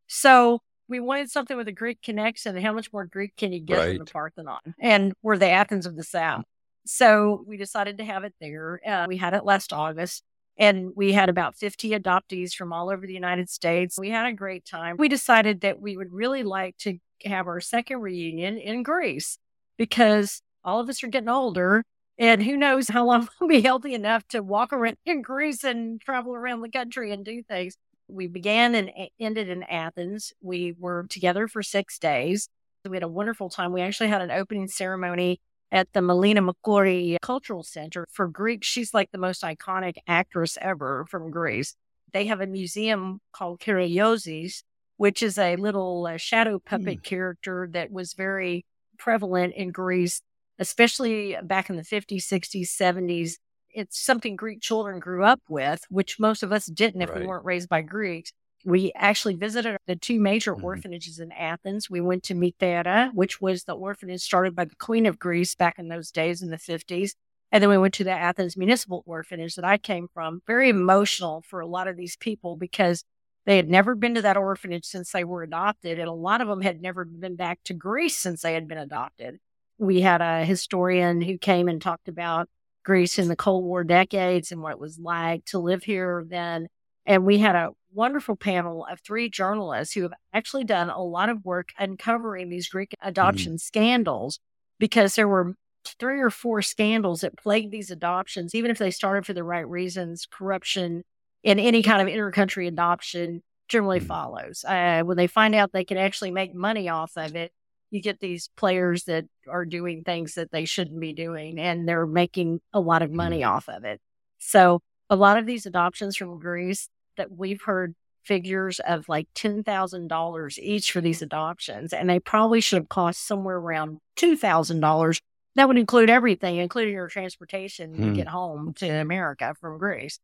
So 0.07 0.61
we 0.87 0.99
wanted 0.99 1.29
something 1.29 1.57
with 1.57 1.67
a 1.67 1.73
Greek 1.73 2.01
connection. 2.01 2.55
How 2.57 2.73
much 2.73 2.93
more 2.93 3.05
Greek 3.05 3.35
can 3.35 3.51
you 3.51 3.59
get 3.59 3.75
than 3.87 3.97
the 3.99 4.05
Parthenon? 4.05 4.59
And 4.79 5.13
we're 5.21 5.37
the 5.37 5.49
Athens 5.49 5.85
of 5.85 5.95
the 5.95 6.03
South. 6.03 6.43
So 6.85 7.43
we 7.47 7.57
decided 7.57 7.97
to 7.97 8.05
have 8.05 8.23
it 8.23 8.33
there. 8.39 8.79
Uh, 8.87 9.05
we 9.07 9.17
had 9.17 9.33
it 9.33 9.43
last 9.43 9.73
August. 9.73 10.23
And 10.57 10.91
we 10.95 11.11
had 11.11 11.27
about 11.27 11.57
50 11.57 11.89
adoptees 11.89 12.53
from 12.53 12.71
all 12.71 12.89
over 12.89 13.05
the 13.05 13.13
United 13.13 13.49
States. 13.49 13.99
We 13.99 14.09
had 14.09 14.27
a 14.27 14.33
great 14.33 14.65
time. 14.65 14.95
We 14.97 15.09
decided 15.09 15.61
that 15.61 15.81
we 15.81 15.97
would 15.97 16.13
really 16.13 16.43
like 16.43 16.77
to 16.79 16.97
have 17.25 17.47
our 17.47 17.59
second 17.59 17.99
reunion 17.99 18.57
in 18.57 18.83
Greece 18.83 19.37
because 19.77 20.41
all 20.63 20.79
of 20.79 20.87
us 20.87 21.03
are 21.03 21.07
getting 21.07 21.27
older. 21.27 21.83
And 22.17 22.41
who 22.41 22.55
knows 22.55 22.87
how 22.87 23.05
long 23.05 23.27
we'll 23.39 23.49
be 23.49 23.61
healthy 23.61 23.93
enough 23.93 24.27
to 24.29 24.41
walk 24.41 24.71
around 24.73 24.97
in 25.05 25.21
Greece 25.21 25.63
and 25.63 25.99
travel 26.01 26.33
around 26.33 26.61
the 26.61 26.69
country 26.69 27.11
and 27.11 27.25
do 27.25 27.43
things. 27.43 27.77
We 28.07 28.27
began 28.27 28.75
and 28.75 28.91
ended 29.19 29.49
in 29.49 29.63
Athens. 29.63 30.31
We 30.41 30.75
were 30.77 31.05
together 31.09 31.47
for 31.47 31.63
six 31.63 31.97
days. 31.97 32.49
We 32.87 32.95
had 32.95 33.03
a 33.03 33.07
wonderful 33.07 33.49
time. 33.49 33.73
We 33.73 33.81
actually 33.81 34.09
had 34.09 34.21
an 34.21 34.29
opening 34.29 34.67
ceremony 34.67 35.39
at 35.71 35.91
the 35.93 36.01
Melina 36.01 36.41
Mercouri 36.41 37.17
Cultural 37.21 37.63
Center 37.63 38.05
for 38.11 38.27
Greeks. 38.27 38.67
She's 38.67 38.93
like 38.93 39.11
the 39.11 39.17
most 39.17 39.41
iconic 39.41 39.95
actress 40.07 40.57
ever 40.61 41.05
from 41.09 41.31
Greece. 41.31 41.75
They 42.13 42.27
have 42.27 42.41
a 42.41 42.47
museum 42.47 43.19
called 43.33 43.59
Karagiozis, 43.59 44.61
which 44.97 45.23
is 45.23 45.37
a 45.37 45.55
little 45.55 46.05
uh, 46.05 46.17
shadow 46.17 46.59
puppet 46.59 47.03
character 47.03 47.67
that 47.71 47.91
was 47.91 48.13
very 48.13 48.65
prevalent 48.97 49.53
in 49.55 49.71
Greece, 49.71 50.21
especially 50.59 51.37
back 51.43 51.69
in 51.69 51.75
the 51.75 51.83
50s, 51.83 52.25
60s, 52.25 52.69
70s. 52.69 53.37
It's 53.69 53.99
something 53.99 54.35
Greek 54.35 54.61
children 54.61 54.99
grew 54.99 55.23
up 55.23 55.41
with, 55.49 55.81
which 55.89 56.19
most 56.19 56.43
of 56.43 56.51
us 56.51 56.65
didn't 56.65 57.01
if 57.01 57.13
we 57.13 57.25
weren't 57.25 57.45
raised 57.45 57.67
by 57.67 57.81
Greeks. 57.81 58.31
We 58.63 58.91
actually 58.95 59.35
visited 59.35 59.77
the 59.85 59.95
two 59.95 60.19
major 60.19 60.55
Mhm. 60.55 60.63
orphanages 60.63 61.19
in 61.19 61.31
Athens. 61.33 61.89
We 61.89 62.01
went 62.01 62.23
to 62.23 62.33
Mitera, 62.33 63.13
which 63.13 63.39
was 63.39 63.65
the 63.65 63.75
orphanage 63.75 64.21
started 64.21 64.55
by 64.55 64.65
the 64.65 64.75
Queen 64.75 65.05
of 65.05 65.19
Greece 65.19 65.55
back 65.55 65.77
in 65.77 65.89
those 65.89 66.09
days 66.09 66.41
in 66.41 66.49
the 66.49 66.57
50s. 66.57 67.15
And 67.51 67.61
then 67.61 67.69
we 67.69 67.77
went 67.77 67.93
to 67.95 68.03
the 68.03 68.11
Athens 68.11 68.57
Municipal 68.57 69.03
Orphanage 69.05 69.55
that 69.55 69.65
I 69.65 69.77
came 69.77 70.07
from. 70.07 70.41
Very 70.47 70.69
emotional 70.69 71.41
for 71.41 71.59
a 71.59 71.67
lot 71.67 71.87
of 71.87 71.95
these 71.95 72.15
people 72.17 72.55
because 72.55 73.03
they 73.45 73.57
had 73.57 73.69
never 73.69 73.93
been 73.93 74.15
to 74.15 74.21
that 74.23 74.35
orphanage 74.37 74.85
since 74.85 75.11
they 75.11 75.23
were 75.23 75.43
adopted. 75.43 75.99
And 75.99 76.07
a 76.07 76.13
lot 76.13 76.41
of 76.41 76.47
them 76.47 76.61
had 76.61 76.81
never 76.81 77.05
been 77.05 77.35
back 77.35 77.59
to 77.65 77.73
Greece 77.73 78.17
since 78.17 78.41
they 78.41 78.53
had 78.53 78.67
been 78.67 78.79
adopted. 78.79 79.39
We 79.77 80.01
had 80.01 80.21
a 80.21 80.45
historian 80.45 81.21
who 81.21 81.37
came 81.37 81.67
and 81.67 81.81
talked 81.81 82.07
about 82.07 82.47
Greece 82.83 83.19
in 83.19 83.27
the 83.27 83.35
Cold 83.35 83.63
War 83.65 83.83
decades 83.83 84.51
and 84.51 84.61
what 84.61 84.71
it 84.73 84.79
was 84.79 84.99
like 84.99 85.45
to 85.45 85.59
live 85.59 85.83
here 85.83 86.23
then. 86.27 86.67
And 87.05 87.25
we 87.25 87.37
had 87.39 87.55
a 87.55 87.71
wonderful 87.93 88.35
panel 88.35 88.85
of 88.89 88.99
three 89.01 89.29
journalists 89.29 89.93
who 89.93 90.03
have 90.03 90.13
actually 90.33 90.63
done 90.63 90.89
a 90.89 91.01
lot 91.01 91.29
of 91.29 91.43
work 91.45 91.69
uncovering 91.77 92.49
these 92.49 92.67
Greek 92.69 92.93
adoption 93.01 93.57
scandals 93.57 94.39
because 94.79 95.15
there 95.15 95.27
were 95.27 95.53
three 95.99 96.19
or 96.19 96.29
four 96.29 96.61
scandals 96.61 97.21
that 97.21 97.37
plagued 97.37 97.71
these 97.71 97.91
adoptions, 97.91 98.55
even 98.55 98.71
if 98.71 98.77
they 98.77 98.91
started 98.91 99.25
for 99.25 99.33
the 99.33 99.43
right 99.43 99.67
reasons, 99.67 100.25
corruption 100.29 101.03
in 101.43 101.59
any 101.59 101.83
kind 101.83 102.01
of 102.01 102.13
intercountry 102.13 102.67
adoption 102.67 103.41
generally 103.67 103.99
Mhm. 103.99 104.07
follows. 104.07 104.63
Uh, 104.67 105.03
when 105.03 105.17
they 105.17 105.27
find 105.27 105.53
out 105.55 105.71
they 105.71 105.85
can 105.85 105.97
actually 105.97 106.31
make 106.31 106.53
money 106.55 106.89
off 106.89 107.11
of 107.17 107.35
it, 107.35 107.51
you 107.95 108.01
get 108.01 108.19
these 108.19 108.49
players 108.57 109.05
that 109.05 109.25
are 109.49 109.65
doing 109.65 110.03
things 110.03 110.35
that 110.35 110.51
they 110.51 110.65
shouldn't 110.65 110.99
be 110.99 111.13
doing 111.13 111.59
and 111.59 111.87
they're 111.87 112.07
making 112.07 112.61
a 112.73 112.79
lot 112.81 113.01
of 113.01 113.11
money 113.11 113.43
off 113.43 113.69
of 113.69 113.85
it. 113.85 114.01
So, 114.39 114.81
a 115.09 115.15
lot 115.15 115.37
of 115.37 115.45
these 115.45 115.65
adoptions 115.65 116.17
from 116.17 116.39
Greece 116.39 116.89
that 117.17 117.31
we've 117.31 117.61
heard 117.61 117.95
figures 118.23 118.79
of 118.81 119.07
like 119.07 119.27
$10,000 119.35 120.57
each 120.59 120.91
for 120.91 121.01
these 121.01 121.21
adoptions, 121.21 121.93
and 121.93 122.09
they 122.09 122.19
probably 122.19 122.59
should 122.61 122.77
have 122.77 122.89
cost 122.89 123.25
somewhere 123.27 123.57
around 123.57 123.99
$2,000. 124.15 125.19
That 125.55 125.67
would 125.67 125.77
include 125.77 126.09
everything, 126.09 126.57
including 126.57 126.93
your 126.95 127.07
transportation 127.07 128.01
to 128.01 128.09
Hmm. 128.09 128.13
get 128.13 128.27
home 128.27 128.73
to 128.75 128.89
America 128.89 129.55
from 129.61 129.77
Greece. 129.77 130.19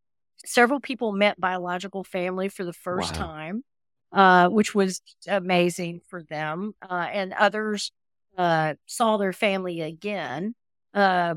Several 0.46 0.80
people 0.80 1.12
met 1.12 1.40
biological 1.40 2.04
family 2.04 2.50
for 2.50 2.64
the 2.66 2.74
first 2.74 3.14
Wow. 3.14 3.28
time, 3.28 3.64
uh, 4.12 4.50
which 4.50 4.76
was 4.76 5.02
amazing 5.28 6.02
for 6.08 6.24
them. 6.24 6.74
Uh, 6.82 7.08
and 7.12 7.34
others 7.34 7.92
uh, 8.38 8.76
saw 8.86 9.18
their 9.18 9.34
family 9.34 9.82
again. 9.82 10.56
uh, 10.94 11.36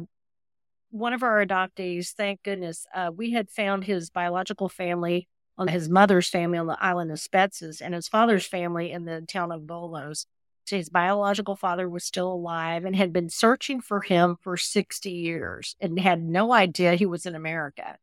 one 0.90 1.12
of 1.12 1.24
our 1.24 1.44
adoptees, 1.44 2.12
thank 2.12 2.42
goodness, 2.44 2.87
uh, 2.94 3.10
we 3.14 3.32
had 3.32 3.50
found 3.50 3.84
his 3.84 4.10
biological 4.10 4.68
family 4.68 5.28
on 5.58 5.66
his 5.68 5.88
mother's 5.88 6.28
family 6.28 6.56
on 6.56 6.68
the 6.68 6.82
island 6.82 7.10
of 7.10 7.18
Spetses 7.18 7.80
and 7.80 7.94
his 7.94 8.06
father's 8.08 8.46
family 8.46 8.92
in 8.92 9.04
the 9.04 9.22
town 9.22 9.50
of 9.50 9.62
Volos. 9.62 10.26
So 10.66 10.76
his 10.76 10.88
biological 10.88 11.56
father 11.56 11.88
was 11.88 12.04
still 12.04 12.32
alive 12.32 12.84
and 12.84 12.96
had 12.96 13.12
been 13.12 13.28
searching 13.28 13.80
for 13.80 14.02
him 14.02 14.37
for 14.40 14.56
60 14.56 15.10
years 15.10 15.76
and 15.80 15.98
had 15.98 16.22
no 16.22 16.52
idea 16.52 16.94
he 16.94 17.06
was 17.06 17.26
in 17.26 17.34
America. 17.34 17.98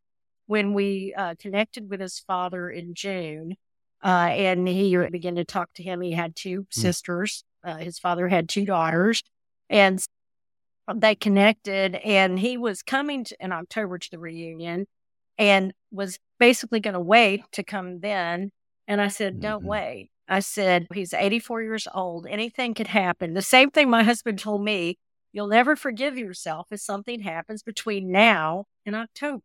When 0.48 0.74
we 0.74 1.14
uh, 1.16 1.36
connected 1.40 1.90
with 1.90 2.02
his 2.02 2.20
father 2.20 2.70
in 2.70 2.94
June, 2.94 3.56
uh, 4.04 4.30
and 4.32 4.68
he 4.68 4.96
began 5.12 5.36
to 5.36 5.46
talk 5.46 5.74
to 5.76 5.84
him, 5.84 6.02
he 6.02 6.12
had 6.12 6.36
two 6.36 6.62
mm. 6.62 6.74
sisters. 6.74 7.44
Uh, 7.64 7.78
his 7.78 8.00
father 8.00 8.28
had 8.28 8.50
two 8.50 8.66
daughters, 8.66 9.22
and 9.70 10.04
they 10.96 11.14
connected. 11.14 11.96
And 11.96 12.40
he 12.40 12.58
was 12.58 12.82
coming 12.82 13.24
to, 13.26 13.36
in 13.40 13.52
October 13.52 14.00
to 14.00 14.10
the 14.10 14.20
reunion, 14.20 14.88
and 15.38 15.74
was 15.92 16.18
basically 16.40 16.80
going 16.80 16.96
to 16.96 17.00
wait 17.00 17.44
to 17.52 17.64
come 17.64 18.00
then. 18.00 18.52
And 18.88 19.00
I 19.00 19.10
said, 19.10 19.40
"Don't 19.40 19.60
mm-hmm. 19.60 19.68
wait." 19.68 20.10
I 20.28 20.40
said, 20.40 20.88
"He's 20.94 21.14
84 21.14 21.62
years 21.62 21.88
old. 21.94 22.26
Anything 22.28 22.74
could 22.74 22.88
happen." 22.88 23.34
The 23.36 23.42
same 23.42 23.70
thing 23.70 23.90
my 23.90 24.04
husband 24.04 24.40
told 24.40 24.64
me. 24.64 24.98
You'll 25.34 25.48
never 25.48 25.78
forgive 25.78 26.18
yourself 26.18 26.68
if 26.72 26.82
something 26.82 27.22
happens 27.22 27.64
between 27.64 28.12
now 28.12 28.66
and 28.86 28.98
October. 28.98 29.44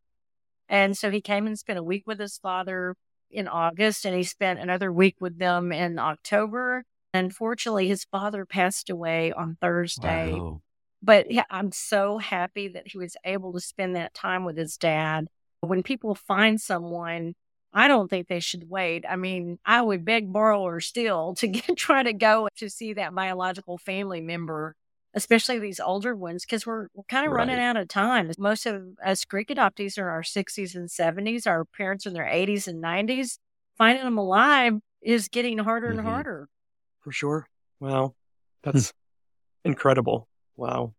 And 0.69 0.97
so 0.97 1.13
he 1.13 1.21
came 1.21 1.47
and 1.47 1.57
spent 1.57 1.79
a 1.79 1.83
week 1.83 2.03
with 2.07 2.19
his 2.19 2.39
father 2.39 2.97
in 3.31 3.49
August, 3.49 4.05
and 4.05 4.17
he 4.17 4.23
spent 4.23 4.61
another 4.61 4.93
week 4.93 5.17
with 5.21 5.39
them 5.39 5.73
in 5.73 5.99
October. 5.99 6.85
Unfortunately, 7.15 7.89
his 7.89 8.05
father 8.05 8.45
passed 8.45 8.91
away 8.91 9.33
on 9.33 9.57
Thursday. 9.61 10.35
Wow. 10.35 10.63
But 11.03 11.31
yeah, 11.31 11.45
I'm 11.51 11.73
so 11.73 12.19
happy 12.19 12.69
that 12.69 12.89
he 12.89 12.99
was 12.99 13.17
able 13.25 13.53
to 13.53 13.61
spend 13.61 13.97
that 13.97 14.15
time 14.15 14.45
with 14.45 14.57
his 14.57 14.77
dad. 14.77 15.29
When 15.61 15.83
people 15.83 16.15
find 16.15 16.61
someone, 16.61 17.35
I 17.73 17.89
don't 17.89 18.09
think 18.09 18.29
they 18.29 18.41
should 18.41 18.69
wait. 18.69 19.05
I 19.09 19.17
mean, 19.17 19.59
I 19.65 19.83
would 19.83 20.05
beg, 20.05 20.33
borrow, 20.33 20.61
or 20.63 20.81
steal 20.81 21.35
to 21.37 21.47
get, 21.49 21.77
try 21.77 22.03
to 22.03 22.13
go 22.13 22.49
to 22.57 22.71
see 22.71 22.95
that 22.95 23.15
biological 23.15 23.79
family 23.79 24.21
member 24.21 24.75
especially 25.16 25.60
these 25.60 25.80
older 25.80 26.16
ones, 26.16 26.46
because 26.46 26.66
we're, 26.66 26.88
we're 26.94 27.04
kind 27.10 27.26
of 27.26 27.32
right. 27.34 27.48
running 27.48 27.60
out 27.64 27.78
of 27.78 27.88
time. 27.88 28.32
Most 28.38 28.66
of 28.66 28.82
us 29.04 29.26
Greek 29.26 29.50
adoptees 29.50 29.98
are 29.98 30.04
in 30.04 30.08
our 30.08 30.22
60s 30.22 30.76
and 30.76 30.90
70s. 30.90 31.46
Our 31.46 31.66
parents 31.66 32.06
in 32.06 32.14
their 32.14 32.26
80s 32.26 32.68
and 32.68 32.84
90s. 32.84 33.38
Finding 33.78 34.04
them 34.04 34.18
alive 34.18 34.74
is 35.02 35.28
getting 35.28 35.58
harder 35.58 35.90
mm-hmm. 35.90 36.00
and 36.00 36.08
harder. 36.08 36.50
For 37.00 37.12
sure. 37.12 37.48
Wow. 37.80 38.16
That's 38.64 38.94
incredible. 39.66 40.28
Wow. 40.56 40.94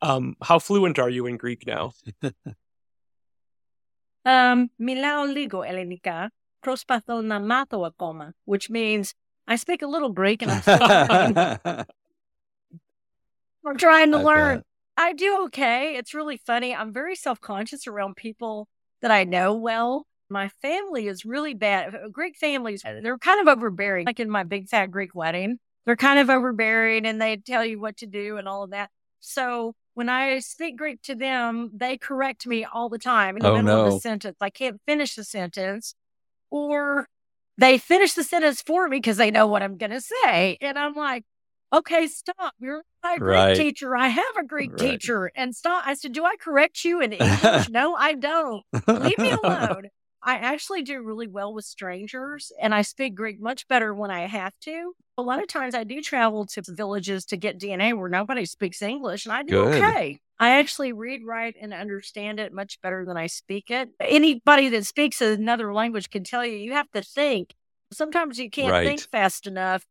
Um, 0.00 0.36
how 0.42 0.58
fluent 0.58 0.98
are 0.98 1.10
you 1.10 1.26
in 1.26 1.36
Greek 1.36 1.66
now? 1.66 1.92
um, 4.24 4.70
milao 4.80 5.26
ligo 5.32 5.64
Ellenika, 5.64 6.28
προσπαθώ 6.60 7.20
να 7.22 7.40
μάθω 7.40 7.82
ακόμα, 7.82 8.34
which 8.44 8.70
means 8.70 9.14
I 9.46 9.56
speak 9.56 9.82
a 9.82 9.86
little 9.86 10.10
Greek 10.10 10.42
and 10.42 10.50
I'm 10.50 10.62
still 10.62 11.84
I'm 13.65 13.77
trying 13.77 14.11
to 14.11 14.17
I 14.17 14.21
learn. 14.23 14.57
Bet. 14.57 14.65
I 14.97 15.13
do 15.13 15.43
okay. 15.45 15.95
It's 15.95 16.13
really 16.13 16.37
funny. 16.37 16.75
I'm 16.75 16.91
very 16.91 17.15
self 17.15 17.39
conscious 17.39 17.87
around 17.87 18.15
people 18.15 18.67
that 19.01 19.11
I 19.11 19.23
know 19.23 19.55
well. 19.55 20.05
My 20.29 20.49
family 20.61 21.07
is 21.07 21.25
really 21.25 21.53
bad. 21.53 21.95
Uh, 21.95 22.09
Greek 22.11 22.37
families, 22.37 22.83
they're 22.83 23.17
kind 23.17 23.41
of 23.41 23.47
overbearing. 23.47 24.05
Like 24.05 24.19
in 24.19 24.29
my 24.29 24.43
big 24.43 24.67
fat 24.67 24.91
Greek 24.91 25.15
wedding, 25.15 25.57
they're 25.85 25.95
kind 25.95 26.19
of 26.19 26.29
overbearing 26.29 27.05
and 27.05 27.21
they 27.21 27.37
tell 27.37 27.65
you 27.65 27.79
what 27.79 27.97
to 27.97 28.05
do 28.05 28.37
and 28.37 28.47
all 28.47 28.63
of 28.63 28.71
that. 28.71 28.89
So 29.21 29.73
when 29.93 30.09
I 30.09 30.39
speak 30.39 30.77
Greek 30.77 31.01
to 31.03 31.15
them, 31.15 31.71
they 31.73 31.97
correct 31.97 32.45
me 32.45 32.63
all 32.65 32.89
the 32.89 32.99
time 32.99 33.37
in 33.37 33.43
the 33.43 33.49
oh, 33.49 33.61
middle 33.61 33.83
no. 33.83 33.85
of 33.87 33.93
the 33.93 33.99
sentence. 33.99 34.37
I 34.39 34.49
can't 34.49 34.79
finish 34.85 35.15
the 35.15 35.23
sentence, 35.23 35.93
or 36.51 37.07
they 37.57 37.77
finish 37.77 38.13
the 38.13 38.23
sentence 38.23 38.61
for 38.61 38.87
me 38.87 38.97
because 38.97 39.17
they 39.17 39.31
know 39.31 39.47
what 39.47 39.61
I'm 39.61 39.77
going 39.77 39.91
to 39.91 40.01
say. 40.01 40.57
And 40.61 40.77
I'm 40.77 40.93
like, 40.93 41.25
okay, 41.73 42.07
stop. 42.07 42.53
You're 42.59 42.83
my 43.03 43.17
Greek 43.17 43.35
right. 43.35 43.55
teacher. 43.55 43.95
I 43.95 44.07
have 44.07 44.37
a 44.37 44.43
Greek 44.43 44.71
right. 44.71 44.79
teacher. 44.79 45.31
And 45.35 45.55
stop. 45.55 45.83
I 45.85 45.93
said, 45.93 46.13
do 46.13 46.25
I 46.25 46.35
correct 46.39 46.83
you 46.83 47.01
in 47.01 47.13
English? 47.13 47.69
no, 47.69 47.95
I 47.95 48.13
don't. 48.15 48.63
Leave 48.87 49.17
me 49.17 49.31
alone. 49.43 49.89
I 50.21 50.35
actually 50.35 50.83
do 50.83 51.01
really 51.01 51.27
well 51.27 51.53
with 51.53 51.63
strangers 51.63 52.51
and 52.61 52.75
I 52.75 52.81
speak 52.81 53.15
Greek 53.15 53.39
much 53.39 53.67
better 53.67 53.93
when 53.93 54.11
I 54.11 54.21
have 54.27 54.53
to. 54.63 54.93
A 55.17 55.21
lot 55.21 55.41
of 55.41 55.47
times 55.47 55.75
I 55.75 55.85
do 55.85 56.01
travel 56.01 56.45
to 56.47 56.61
villages 56.67 57.25
to 57.27 57.37
get 57.37 57.59
DNA 57.59 57.97
where 57.97 58.09
nobody 58.09 58.45
speaks 58.45 58.81
English 58.81 59.25
and 59.25 59.33
I 59.33 59.43
do 59.43 59.63
Good. 59.63 59.81
okay. 59.81 60.19
I 60.41 60.59
actually 60.59 60.93
read, 60.93 61.21
write, 61.25 61.55
and 61.61 61.73
understand 61.73 62.39
it 62.39 62.53
much 62.53 62.81
better 62.81 63.05
than 63.05 63.17
I 63.17 63.27
speak 63.27 63.69
it. 63.69 63.89
Anybody 63.99 64.69
that 64.69 64.85
speaks 64.85 65.21
another 65.21 65.73
language 65.73 66.09
can 66.09 66.23
tell 66.23 66.45
you 66.45 66.55
you 66.55 66.73
have 66.73 66.89
to 66.91 67.01
think. 67.01 67.53
Sometimes 67.91 68.39
you 68.39 68.49
can't 68.49 68.71
right. 68.71 68.87
think 68.87 69.01
fast 69.01 69.47
enough 69.47 69.85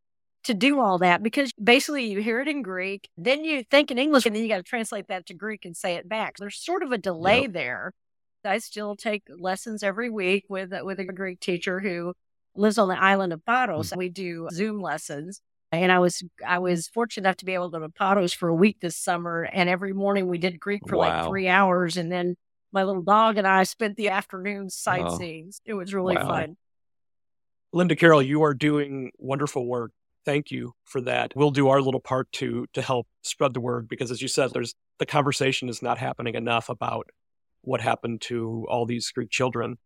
to 0.48 0.54
do 0.54 0.80
all 0.80 0.98
that 0.98 1.22
because 1.22 1.52
basically 1.62 2.11
you 2.11 2.20
hear 2.20 2.40
it 2.40 2.48
in 2.48 2.62
Greek, 2.62 3.08
then 3.16 3.44
you 3.44 3.62
think 3.62 3.90
in 3.90 3.98
English, 3.98 4.26
and 4.26 4.34
then 4.34 4.42
you 4.42 4.48
got 4.48 4.58
to 4.58 4.62
translate 4.62 5.08
that 5.08 5.26
to 5.26 5.34
Greek 5.34 5.64
and 5.64 5.76
say 5.76 5.94
it 5.94 6.08
back. 6.08 6.37
There's 6.37 6.62
sort 6.62 6.82
of 6.82 6.90
a 6.90 6.98
delay 6.98 7.42
yep. 7.42 7.52
there. 7.52 7.92
I 8.44 8.58
still 8.58 8.96
take 8.96 9.24
lessons 9.38 9.82
every 9.82 10.11
week 10.11 10.44
with 10.48 10.72
with 10.82 10.98
a 11.00 11.04
Greek 11.04 11.40
teacher 11.40 11.80
who 11.80 12.14
lives 12.54 12.78
on 12.78 12.88
the 12.88 13.00
island 13.00 13.32
of 13.32 13.44
Paros. 13.44 13.90
Mm-hmm. 13.90 13.98
We 13.98 14.08
do 14.08 14.48
Zoom 14.52 14.80
lessons. 14.80 15.40
And 15.70 15.92
I 15.92 15.98
was 15.98 16.22
I 16.46 16.58
was 16.58 16.88
fortunate 16.88 17.26
enough 17.26 17.37
to 17.38 17.44
be 17.44 17.52
able 17.52 17.70
to 17.70 17.78
go 17.78 17.87
to 17.87 17.92
Paros 17.92 18.32
for 18.32 18.48
a 18.48 18.54
week 18.54 18.78
this 18.80 18.96
summer. 18.96 19.42
And 19.42 19.68
every 19.68 19.92
morning 19.92 20.28
we 20.28 20.38
did 20.38 20.58
Greek 20.58 20.80
for 20.88 20.96
wow. 20.96 21.20
like 21.20 21.28
three 21.28 21.48
hours. 21.48 21.98
And 21.98 22.11
then 22.11 22.37
my 22.72 22.84
little 22.84 23.02
dog 23.02 23.37
and 23.37 23.46
I 23.46 23.64
spent 23.64 23.96
the 23.96 24.08
afternoon 24.08 24.70
sightseeing. 24.70 25.50
Oh. 25.52 25.62
It 25.66 25.74
was 25.74 25.92
really 25.92 26.16
wow. 26.16 26.26
fun. 26.26 26.56
Linda 27.72 27.96
Carol, 27.96 28.22
you 28.22 28.42
are 28.44 28.54
doing 28.54 29.11
wonderful 29.18 29.66
work 29.66 29.90
thank 30.28 30.50
you 30.50 30.74
for 30.84 31.00
that. 31.00 31.32
We'll 31.34 31.50
do 31.50 31.68
our 31.68 31.80
little 31.80 32.00
part 32.00 32.30
to 32.32 32.66
to 32.74 32.82
help 32.82 33.06
spread 33.22 33.54
the 33.54 33.60
word 33.60 33.88
because 33.88 34.10
as 34.10 34.20
you 34.20 34.28
said 34.28 34.50
there's 34.52 34.74
the 34.98 35.06
conversation 35.06 35.70
is 35.70 35.80
not 35.80 35.96
happening 35.96 36.34
enough 36.34 36.68
about 36.68 37.08
what 37.62 37.80
happened 37.80 38.20
to 38.20 38.66
all 38.68 38.84
these 38.84 39.10
Greek 39.10 39.30
children. 39.30 39.78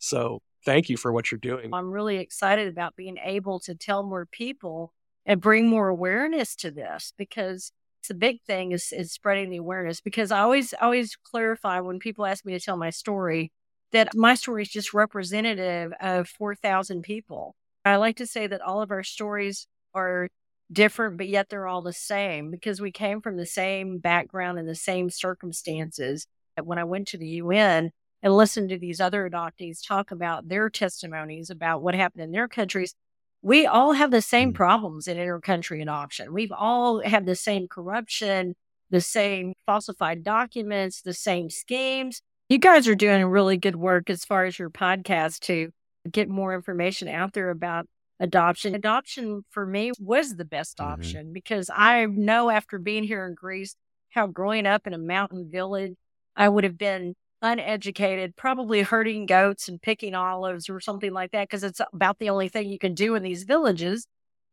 So, 0.00 0.40
thank 0.64 0.88
you 0.88 0.96
for 0.96 1.12
what 1.12 1.30
you're 1.30 1.38
doing. 1.38 1.72
I'm 1.72 1.92
really 1.92 2.16
excited 2.16 2.66
about 2.66 2.96
being 2.96 3.16
able 3.22 3.60
to 3.60 3.76
tell 3.76 4.02
more 4.02 4.26
people 4.26 4.92
and 5.24 5.40
bring 5.40 5.68
more 5.68 5.88
awareness 5.88 6.56
to 6.56 6.72
this 6.72 7.12
because 7.16 7.70
it's 8.00 8.10
a 8.10 8.14
big 8.14 8.42
thing 8.42 8.72
is, 8.72 8.92
is 8.92 9.12
spreading 9.12 9.50
the 9.50 9.58
awareness 9.58 10.00
because 10.00 10.32
I 10.32 10.40
always 10.40 10.74
always 10.80 11.16
clarify 11.16 11.78
when 11.78 12.00
people 12.00 12.26
ask 12.26 12.44
me 12.44 12.54
to 12.54 12.60
tell 12.60 12.76
my 12.76 12.90
story 12.90 13.52
that 13.92 14.16
my 14.16 14.34
story 14.34 14.62
is 14.62 14.68
just 14.68 14.92
representative 14.94 15.92
of 16.00 16.28
4,000 16.28 17.02
people 17.02 17.54
I 17.84 17.96
like 17.96 18.16
to 18.16 18.26
say 18.26 18.46
that 18.46 18.60
all 18.60 18.82
of 18.82 18.90
our 18.90 19.02
stories 19.02 19.66
are 19.94 20.28
different, 20.72 21.16
but 21.16 21.28
yet 21.28 21.48
they're 21.48 21.66
all 21.66 21.82
the 21.82 21.92
same 21.92 22.50
because 22.50 22.80
we 22.80 22.92
came 22.92 23.20
from 23.20 23.36
the 23.36 23.46
same 23.46 23.98
background 23.98 24.58
and 24.58 24.68
the 24.68 24.74
same 24.74 25.10
circumstances. 25.10 26.26
When 26.62 26.78
I 26.78 26.84
went 26.84 27.08
to 27.08 27.18
the 27.18 27.26
UN 27.26 27.90
and 28.22 28.36
listened 28.36 28.68
to 28.68 28.78
these 28.78 29.00
other 29.00 29.28
adoptees 29.28 29.86
talk 29.86 30.10
about 30.10 30.48
their 30.48 30.68
testimonies 30.68 31.48
about 31.48 31.82
what 31.82 31.94
happened 31.94 32.22
in 32.22 32.32
their 32.32 32.48
countries, 32.48 32.94
we 33.42 33.66
all 33.66 33.92
have 33.92 34.10
the 34.10 34.20
same 34.20 34.52
mm. 34.52 34.54
problems 34.54 35.08
in 35.08 35.16
intercountry 35.16 35.80
adoption. 35.80 36.34
We've 36.34 36.52
all 36.52 37.02
had 37.02 37.24
the 37.24 37.34
same 37.34 37.66
corruption, 37.68 38.54
the 38.90 39.00
same 39.00 39.54
falsified 39.64 40.22
documents, 40.22 41.00
the 41.00 41.14
same 41.14 41.48
schemes. 41.48 42.20
You 42.50 42.58
guys 42.58 42.86
are 42.88 42.94
doing 42.94 43.24
really 43.24 43.56
good 43.56 43.76
work 43.76 44.10
as 44.10 44.24
far 44.24 44.44
as 44.44 44.58
your 44.58 44.70
podcast, 44.70 45.40
too 45.40 45.70
get 46.10 46.28
more 46.28 46.54
information 46.54 47.08
out 47.08 47.32
there 47.32 47.50
about 47.50 47.86
adoption. 48.18 48.74
Adoption 48.74 49.44
for 49.50 49.66
me 49.66 49.92
was 49.98 50.36
the 50.36 50.44
best 50.44 50.78
mm-hmm. 50.78 50.92
option 50.92 51.32
because 51.32 51.70
I 51.74 52.06
know 52.06 52.50
after 52.50 52.78
being 52.78 53.04
here 53.04 53.26
in 53.26 53.34
Greece 53.34 53.74
how 54.10 54.26
growing 54.26 54.66
up 54.66 54.86
in 54.86 54.94
a 54.94 54.98
mountain 54.98 55.48
village, 55.50 55.94
I 56.36 56.48
would 56.48 56.64
have 56.64 56.78
been 56.78 57.14
uneducated, 57.42 58.36
probably 58.36 58.82
herding 58.82 59.26
goats 59.26 59.68
and 59.68 59.80
picking 59.80 60.14
olives 60.14 60.68
or 60.68 60.80
something 60.80 61.12
like 61.12 61.32
that 61.32 61.48
because 61.48 61.64
it's 61.64 61.80
about 61.92 62.18
the 62.18 62.30
only 62.30 62.48
thing 62.48 62.68
you 62.68 62.78
can 62.78 62.94
do 62.94 63.14
in 63.14 63.22
these 63.22 63.44
villages. 63.44 64.06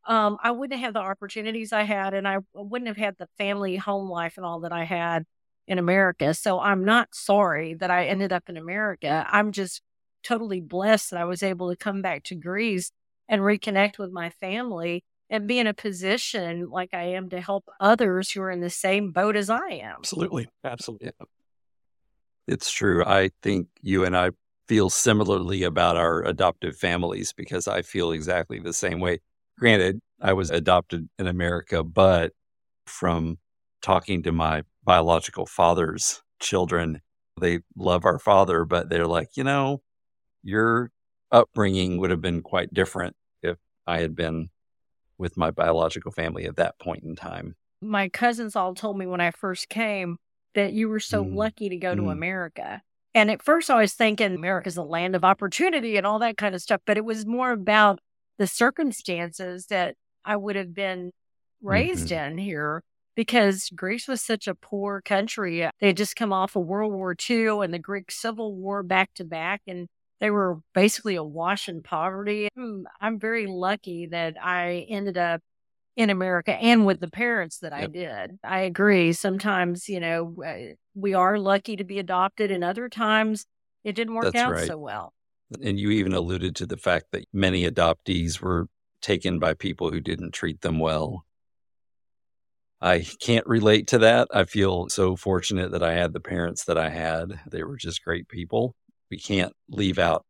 Um, 0.05 0.37
I 0.41 0.51
wouldn't 0.51 0.79
have 0.79 0.93
the 0.93 1.01
opportunities 1.01 1.73
I 1.73 1.83
had, 1.83 2.13
and 2.13 2.25
I 2.25 2.37
wouldn't 2.53 2.87
have 2.87 2.97
had 2.97 3.15
the 3.17 3.27
family 3.37 3.75
home 3.75 4.09
life 4.09 4.37
and 4.37 4.45
all 4.45 4.61
that 4.61 4.71
I 4.71 4.85
had 4.85 5.25
in 5.67 5.79
America. 5.79 6.33
So 6.33 6.61
I'm 6.61 6.85
not 6.85 7.09
sorry 7.13 7.73
that 7.73 7.91
I 7.91 8.05
ended 8.05 8.31
up 8.31 8.43
in 8.47 8.55
America. 8.55 9.27
I'm 9.29 9.51
just 9.51 9.81
totally 10.23 10.61
blessed 10.61 11.11
that 11.11 11.19
I 11.19 11.25
was 11.25 11.43
able 11.43 11.69
to 11.69 11.75
come 11.75 12.01
back 12.01 12.23
to 12.25 12.35
Greece 12.35 12.91
and 13.29 13.41
reconnect 13.41 13.97
with 13.97 14.11
my 14.11 14.29
family 14.29 15.03
and 15.29 15.47
be 15.47 15.59
in 15.59 15.67
a 15.67 15.73
position 15.73 16.69
like 16.69 16.93
I 16.93 17.03
am 17.03 17.29
to 17.29 17.41
help 17.41 17.65
others 17.79 18.31
who 18.31 18.41
are 18.41 18.51
in 18.51 18.61
the 18.61 18.69
same 18.69 19.11
boat 19.11 19.35
as 19.35 19.49
I 19.49 19.67
am. 19.67 19.97
Absolutely. 19.99 20.47
Absolutely. 20.63 21.11
Yeah. 21.19 21.25
It's 22.47 22.71
true. 22.71 23.03
I 23.03 23.31
think 23.43 23.67
you 23.81 24.05
and 24.05 24.15
I 24.15 24.31
feel 24.67 24.89
similarly 24.89 25.63
about 25.63 25.97
our 25.97 26.23
adoptive 26.23 26.77
families 26.77 27.33
because 27.33 27.67
I 27.67 27.81
feel 27.81 28.11
exactly 28.11 28.59
the 28.59 28.73
same 28.73 28.99
way. 28.99 29.19
Granted, 29.59 29.99
I 30.21 30.33
was 30.33 30.49
adopted 30.49 31.09
in 31.19 31.27
America, 31.27 31.83
but 31.83 32.31
from 32.85 33.37
talking 33.81 34.23
to 34.23 34.31
my 34.31 34.63
biological 34.83 35.45
father's 35.45 36.21
children. 36.39 37.01
They 37.39 37.59
love 37.75 38.05
our 38.05 38.19
father, 38.19 38.65
but 38.65 38.89
they're 38.89 39.07
like, 39.07 39.29
you 39.35 39.43
know, 39.43 39.81
your 40.43 40.91
upbringing 41.31 41.97
would 41.97 42.11
have 42.11 42.21
been 42.21 42.41
quite 42.41 42.73
different 42.73 43.15
if 43.41 43.57
I 43.85 43.99
had 43.99 44.15
been 44.15 44.49
with 45.17 45.37
my 45.37 45.51
biological 45.51 46.11
family 46.11 46.45
at 46.45 46.57
that 46.57 46.79
point 46.79 47.03
in 47.03 47.15
time. 47.15 47.55
My 47.81 48.09
cousins 48.09 48.55
all 48.55 48.73
told 48.73 48.97
me 48.97 49.05
when 49.05 49.21
I 49.21 49.31
first 49.31 49.69
came 49.69 50.17
that 50.55 50.73
you 50.73 50.89
were 50.89 50.99
so 50.99 51.23
mm. 51.23 51.35
lucky 51.35 51.69
to 51.69 51.77
go 51.77 51.93
mm. 51.93 51.97
to 51.97 52.09
America. 52.09 52.81
And 53.13 53.31
at 53.31 53.43
first, 53.43 53.69
I 53.69 53.81
was 53.81 53.93
thinking 53.93 54.35
America's 54.35 54.77
a 54.77 54.83
land 54.83 55.15
of 55.15 55.23
opportunity 55.23 55.97
and 55.97 56.05
all 56.05 56.19
that 56.19 56.37
kind 56.37 56.53
of 56.53 56.61
stuff, 56.61 56.81
but 56.85 56.97
it 56.97 57.05
was 57.05 57.25
more 57.25 57.51
about 57.51 57.99
the 58.37 58.47
circumstances 58.47 59.67
that 59.67 59.95
I 60.23 60.35
would 60.35 60.55
have 60.55 60.73
been 60.73 61.11
raised 61.61 62.09
mm-hmm. 62.09 62.31
in 62.31 62.37
here 62.37 62.83
because 63.15 63.69
Greece 63.75 64.07
was 64.07 64.21
such 64.21 64.47
a 64.47 64.53
poor 64.53 65.01
country. 65.01 65.67
They 65.79 65.87
had 65.87 65.97
just 65.97 66.15
come 66.15 66.31
off 66.31 66.55
of 66.55 66.65
World 66.65 66.93
War 66.93 67.15
II 67.29 67.63
and 67.63 67.73
the 67.73 67.79
Greek 67.79 68.11
Civil 68.11 68.55
War 68.55 68.83
back 68.83 69.13
to 69.15 69.23
back, 69.23 69.61
and 69.67 69.87
they 70.19 70.31
were 70.31 70.59
basically 70.73 71.15
awash 71.15 71.69
in 71.69 71.83
poverty. 71.83 72.49
Hmm, 72.55 72.83
I'm 72.99 73.19
very 73.19 73.47
lucky 73.47 74.07
that 74.07 74.35
I 74.41 74.85
ended 74.89 75.17
up 75.17 75.41
in 75.95 76.09
America 76.09 76.53
and 76.53 76.85
with 76.85 76.99
the 76.99 77.09
parents 77.09 77.59
that 77.59 77.71
yep. 77.71 77.81
I 77.81 77.87
did. 77.87 78.39
I 78.43 78.59
agree. 78.61 79.13
Sometimes, 79.13 79.89
you 79.89 79.99
know, 79.99 80.35
we 80.95 81.13
are 81.13 81.39
lucky 81.39 81.75
to 81.75 81.83
be 81.83 81.99
adopted, 81.99 82.51
and 82.51 82.63
other 82.63 82.87
times 82.87 83.45
it 83.83 83.93
didn't 83.93 84.13
work 84.13 84.25
That's 84.25 84.35
out 84.35 84.51
right. 84.51 84.67
so 84.67 84.77
well. 84.77 85.13
And 85.63 85.79
you 85.79 85.91
even 85.91 86.13
alluded 86.13 86.55
to 86.57 86.65
the 86.65 86.77
fact 86.77 87.07
that 87.11 87.25
many 87.33 87.69
adoptees 87.69 88.41
were 88.41 88.67
taken 89.01 89.39
by 89.39 89.53
people 89.53 89.91
who 89.91 90.01
didn't 90.01 90.33
treat 90.33 90.61
them 90.61 90.77
well. 90.77 91.25
I 92.79 93.05
can't 93.19 93.47
relate 93.47 93.87
to 93.87 93.97
that. 93.99 94.27
I 94.31 94.43
feel 94.43 94.89
so 94.89 95.15
fortunate 95.15 95.71
that 95.71 95.81
I 95.81 95.93
had 95.93 96.13
the 96.13 96.19
parents 96.19 96.65
that 96.65 96.77
I 96.77 96.89
had. 96.89 97.39
They 97.49 97.63
were 97.63 97.77
just 97.77 98.03
great 98.03 98.27
people. 98.27 98.75
We 99.09 99.17
can't 99.17 99.53
leave 99.69 99.99
out 99.99 100.25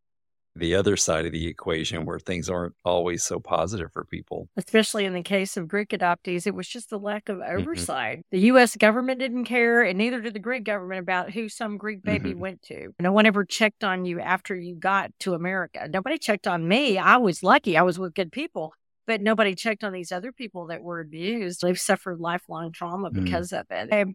the 0.60 0.76
other 0.76 0.98
side 0.98 1.26
of 1.26 1.32
the 1.32 1.48
equation 1.48 2.06
where 2.06 2.20
things 2.20 2.50
aren't 2.50 2.76
always 2.84 3.24
so 3.24 3.40
positive 3.40 3.92
for 3.92 4.04
people. 4.04 4.50
Especially 4.58 5.06
in 5.06 5.14
the 5.14 5.22
case 5.22 5.58
of 5.58 5.68
Greek 5.68 5.90
adoptees, 5.90 6.48
it 6.48 6.56
was 6.56 6.68
just 6.68 6.90
the 6.90 7.00
lack 7.00 7.30
of 7.30 7.38
mm-hmm. 7.38 7.60
oversight. 7.60 8.20
Mm-hmm. 8.20 8.36
The 8.36 8.40
U.S. 8.40 8.76
government 8.76 9.20
didn't 9.20 9.46
care, 9.46 9.82
and 9.82 9.98
neither 9.98 10.22
did 10.22 10.34
the 10.34 10.40
Greek 10.40 10.64
government 10.64 11.00
about 11.00 11.32
who 11.32 11.50
some 11.50 11.78
Greek 11.78 12.04
baby 12.04 12.32
mm-hmm. 12.32 12.40
went 12.40 12.62
to. 12.64 12.94
No 13.00 13.12
one 13.12 13.26
ever 13.26 13.46
checked 13.46 13.84
on 13.84 14.06
you 14.06 14.20
after 14.20 14.56
you 14.56 14.76
got 14.76 15.12
to 15.22 15.34
America. 15.34 15.88
Nobody 15.92 16.18
checked 16.18 16.48
on 16.48 16.68
me. 16.68 16.98
I 16.98 17.18
was 17.18 17.44
lucky. 17.44 17.78
I 17.78 17.84
was 17.84 18.00
with 18.00 18.14
good 18.14 18.32
people. 18.32 18.74
But 19.06 19.22
nobody 19.22 19.56
checked 19.56 19.86
on 19.86 19.94
these 19.94 20.12
other 20.12 20.34
people 20.34 20.68
that 20.68 20.82
were 20.82 21.00
abused. 21.00 21.62
They've 21.62 21.80
suffered 21.80 22.20
lifelong 22.20 22.74
trauma 22.74 23.10
mm. 23.10 23.24
because 23.24 23.52
mm. 23.52 23.62
of 23.62 23.66
it. 23.70 23.94
I, 23.94 24.06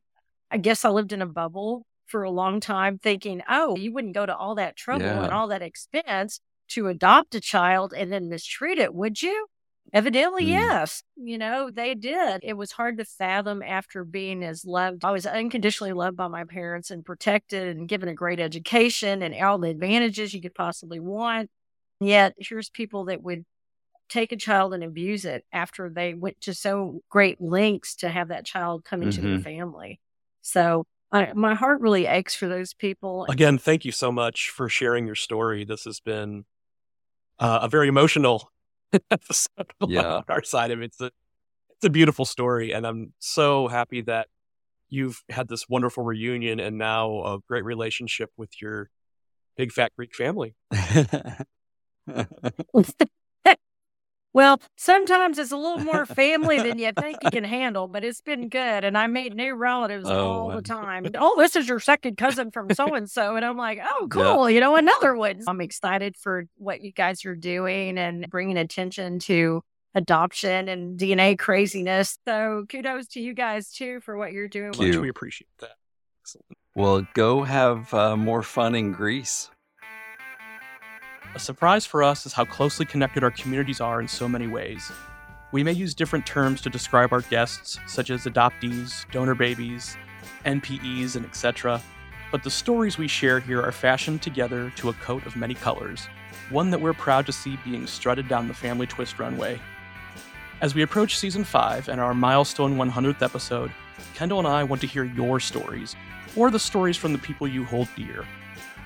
I 0.51 0.59
guess 0.59 0.85
I 0.85 0.91
lived 0.91 1.15
in 1.15 1.23
a 1.23 1.27
bubble 1.27 1.87
for 2.13 2.23
a 2.23 2.31
long 2.31 2.61
time 2.61 2.99
thinking, 2.99 3.43
oh, 3.49 3.75
you 3.77 3.93
wouldn't 3.93 4.15
go 4.15 4.27
to 4.27 4.37
all 4.37 4.55
that 4.57 4.77
trouble 4.77 5.07
yeah. 5.07 5.25
and 5.25 5.33
all 5.33 5.49
that 5.49 5.63
expense 5.63 6.41
to 6.69 6.87
adopt 6.87 7.35
a 7.35 7.41
child 7.41 7.93
and 7.97 8.13
then 8.13 8.29
mistreat 8.29 8.79
it, 8.79 8.95
would 8.95 9.21
you? 9.23 9.47
Evidently, 9.95 10.45
mm. 10.45 10.49
yes. 10.49 11.03
You 11.17 11.39
know, 11.39 11.71
they 11.71 11.95
did. 11.95 12.41
It 12.43 12.53
was 12.53 12.73
hard 12.73 12.99
to 12.99 13.05
fathom 13.07 13.63
after 13.63 14.05
being 14.05 14.45
as 14.45 14.65
loved. 14.65 15.05
I 15.05 15.11
was 15.11 15.27
unconditionally 15.27 15.95
loved 15.95 16.17
by 16.17 16.29
my 16.29 16.45
parents 16.45 16.91
and 16.91 17.05
protected 17.05 17.77
and 17.77 17.89
given 17.89 18.11
a 18.11 18.15
great 18.15 18.41
education 18.41 19.23
and 19.23 19.35
all 19.43 19.59
the 19.59 19.71
advantages 19.71 20.35
you 20.35 20.43
could 20.43 20.55
possibly 20.55 21.01
want. 21.01 21.49
Yet, 21.99 22.35
here's 22.39 22.69
people 22.69 23.07
that 23.07 23.23
would 23.23 23.45
take 24.11 24.33
a 24.33 24.37
child 24.37 24.75
and 24.75 24.85
abuse 24.85 25.25
it 25.25 25.45
after 25.51 25.89
they 25.89 26.13
went 26.13 26.41
to 26.43 26.53
so 26.53 27.01
great 27.09 27.41
lengths 27.41 27.97
to 27.97 28.11
have 28.11 28.29
that 28.29 28.45
child 28.45 28.85
come 28.85 29.03
into 29.03 29.21
mm-hmm. 29.21 29.31
their 29.31 29.41
family. 29.41 30.01
So 30.43 30.85
I, 31.13 31.33
my 31.35 31.55
heart 31.55 31.81
really 31.81 32.07
aches 32.07 32.35
for 32.35 32.49
those 32.49 32.73
people. 32.73 33.27
Again, 33.29 33.59
thank 33.59 33.85
you 33.85 33.93
so 33.93 34.11
much 34.11 34.49
for 34.49 34.69
sharing 34.69 35.07
your 35.07 35.15
story. 35.15 35.65
This 35.65 35.85
has 35.85 36.01
been 36.01 36.45
uh, 37.39 37.61
a 37.63 37.69
very 37.69 37.89
emotional 37.89 38.51
episode 39.11 39.73
yeah. 39.87 40.17
on 40.17 40.25
our 40.29 40.43
side 40.43 40.71
of 40.71 40.81
it. 40.81 40.87
It's 40.87 41.01
a, 41.01 41.11
it's 41.71 41.85
a 41.85 41.91
beautiful 41.91 42.25
story, 42.25 42.73
and 42.73 42.87
I'm 42.87 43.13
so 43.19 43.69
happy 43.69 44.01
that 44.03 44.29
you've 44.89 45.23
had 45.29 45.49
this 45.49 45.69
wonderful 45.69 46.05
reunion 46.05 46.61
and 46.61 46.79
now 46.79 47.25
a 47.25 47.39
great 47.49 47.65
relationship 47.65 48.31
with 48.37 48.61
your 48.61 48.91
big 49.57 49.73
fat 49.73 49.93
Greek 49.97 50.15
family. 50.15 50.55
Well, 54.35 54.61
sometimes 54.77 55.39
it's 55.39 55.53
a 55.53 55.57
little 55.57 55.85
more 55.85 56.07
family 56.07 56.59
than 56.61 56.79
you 56.79 56.93
think 56.93 57.19
you 57.23 57.31
can 57.31 57.45
handle, 57.45 57.87
but 57.87 58.05
it's 58.05 58.21
been 58.21 58.49
good. 58.49 58.85
And 58.85 58.97
I 58.97 59.07
made 59.07 59.35
new 59.35 59.55
relatives 59.55 60.09
oh, 60.09 60.31
all 60.31 60.49
the 60.51 60.63
time. 60.63 61.07
Oh, 61.15 61.35
this 61.39 61.55
is 61.57 61.69
your 61.69 61.81
second 61.81 62.17
cousin 62.17 62.51
from 62.51 62.73
so 62.75 62.95
and 62.95 63.11
so. 63.11 63.37
And 63.37 63.45
I'm 63.45 63.57
like, 63.57 63.79
oh, 63.83 64.09
cool. 64.11 64.49
Yeah. 64.49 64.55
You 64.55 64.61
know, 64.61 64.77
another 64.77 65.15
one. 65.15 65.41
I'm 65.47 65.61
excited 65.61 66.17
for 66.17 66.47
what 66.57 66.81
you 66.81 66.93
guys 66.93 67.25
are 67.25 67.37
doing 67.37 67.99
and 67.99 68.29
bringing 68.31 68.57
attention 68.57 69.19
to 69.21 69.63
adoption 69.95 70.69
and 70.69 70.99
DNA 70.99 71.39
craziness. 71.39 72.19
So 72.27 72.65
kudos 72.69 73.09
to 73.09 73.21
you 73.21 73.35
guys 73.35 73.71
too 73.71 74.01
for 74.01 74.17
what 74.17 74.33
you're 74.33 74.49
doing. 74.49 74.69
Much 74.69 74.97
we 74.97 75.09
appreciate 75.09 75.51
that. 75.61 75.77
Excellent. 76.23 76.47
Well, 76.75 77.07
go 77.13 77.43
have 77.43 77.93
uh, 77.93 78.17
more 78.17 78.43
fun 78.43 78.75
in 78.75 78.93
Greece. 78.93 79.51
A 81.35 81.39
surprise 81.39 81.87
for 81.87 82.03
us 82.03 82.27
is 82.27 82.35
how 82.35 82.45
closely 82.45 82.85
connected 82.85 83.25
our 83.25 83.31
communities 83.31 83.81
are 83.81 84.03
in 84.03 84.09
so 84.09 84.29
many 84.29 84.47
ways. 84.47 84.93
We 85.51 85.65
may 85.65 85.73
use 85.73 85.95
different 85.95 86.27
terms 86.27 86.61
to 86.61 86.69
describe 86.69 87.11
our 87.11 87.23
guests, 87.23 87.79
such 87.87 88.11
as 88.11 88.25
adoptees, 88.25 89.11
donor 89.11 89.35
babies, 89.35 89.97
NPEs, 90.45 91.17
and 91.17 91.25
etc., 91.25 91.81
but 92.31 92.43
the 92.43 92.51
stories 92.51 92.99
we 92.99 93.09
share 93.09 93.41
here 93.41 93.63
are 93.63 93.73
fashioned 93.73 94.21
together 94.21 94.71
to 94.77 94.91
a 94.91 94.95
coat 94.95 95.25
of 95.25 95.35
many 95.35 95.55
colors, 95.55 96.07
one 96.51 96.71
that 96.71 96.81
we're 96.81 96.93
proud 96.93 97.25
to 97.25 97.33
see 97.33 97.59
being 97.65 97.87
strutted 97.87 98.29
down 98.29 98.47
the 98.47 98.53
Family 98.53 98.87
Twist 98.87 99.19
runway. 99.19 99.59
As 100.61 100.75
we 100.75 100.83
approach 100.83 101.17
season 101.19 101.45
5 101.45 101.89
and 101.89 101.99
our 101.99 102.13
milestone 102.13 102.77
100th 102.77 103.23
episode, 103.23 103.73
Kendall 104.15 104.39
and 104.39 104.49
I 104.49 104.65
want 104.65 104.83
to 104.83 104.87
hear 104.87 105.05
your 105.05 105.41
stories, 105.41 105.97
or 106.37 106.51
the 106.51 106.59
stories 106.59 106.99
from 106.99 107.13
the 107.15 107.19
people 107.19 107.49
you 107.49 107.65
hold 107.65 107.89
dear 107.97 108.27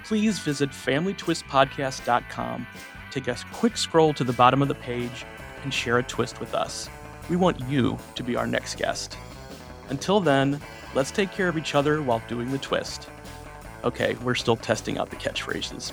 please 0.07 0.38
visit 0.38 0.71
FamilyTwistPodcast.com, 0.71 2.66
take 3.11 3.27
a 3.27 3.37
quick 3.53 3.77
scroll 3.77 4.14
to 4.14 4.23
the 4.23 4.33
bottom 4.33 4.62
of 4.62 4.69
the 4.69 4.75
page, 4.77 5.27
and 5.64 5.75
share 5.75 5.99
a 5.99 6.03
twist 6.05 6.38
with 6.38 6.55
us. 6.55 6.88
We 7.29 7.35
want 7.35 7.59
you 7.69 7.99
to 8.14 8.23
be 8.23 8.37
our 8.37 8.47
next 8.47 8.77
guest. 8.77 9.19
Until 9.88 10.21
then, 10.21 10.61
let's 10.95 11.11
take 11.11 11.33
care 11.33 11.49
of 11.49 11.59
each 11.59 11.75
other 11.75 12.03
while 12.03 12.23
doing 12.29 12.53
the 12.53 12.59
twist. 12.59 13.09
Okay, 13.83 14.14
we're 14.23 14.37
still 14.37 14.57
testing 14.57 14.97
out 14.97 15.11
the 15.11 15.16
catchphrases. 15.16 15.92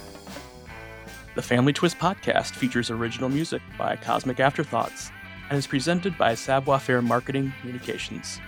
The 1.34 1.42
Family 1.42 1.74
Twist 1.74 1.98
podcast 1.98 2.52
features 2.52 2.92
original 2.92 3.30
music 3.30 3.64
by 3.80 3.96
Cosmic 3.96 4.40
Afterthoughts 4.40 5.10
and 5.50 5.58
is 5.58 5.66
presented 5.66 6.16
by 6.20 6.36
Savoir 6.36 6.80
Faire 6.80 7.02
Marketing 7.02 7.52
Communications. 7.62 8.40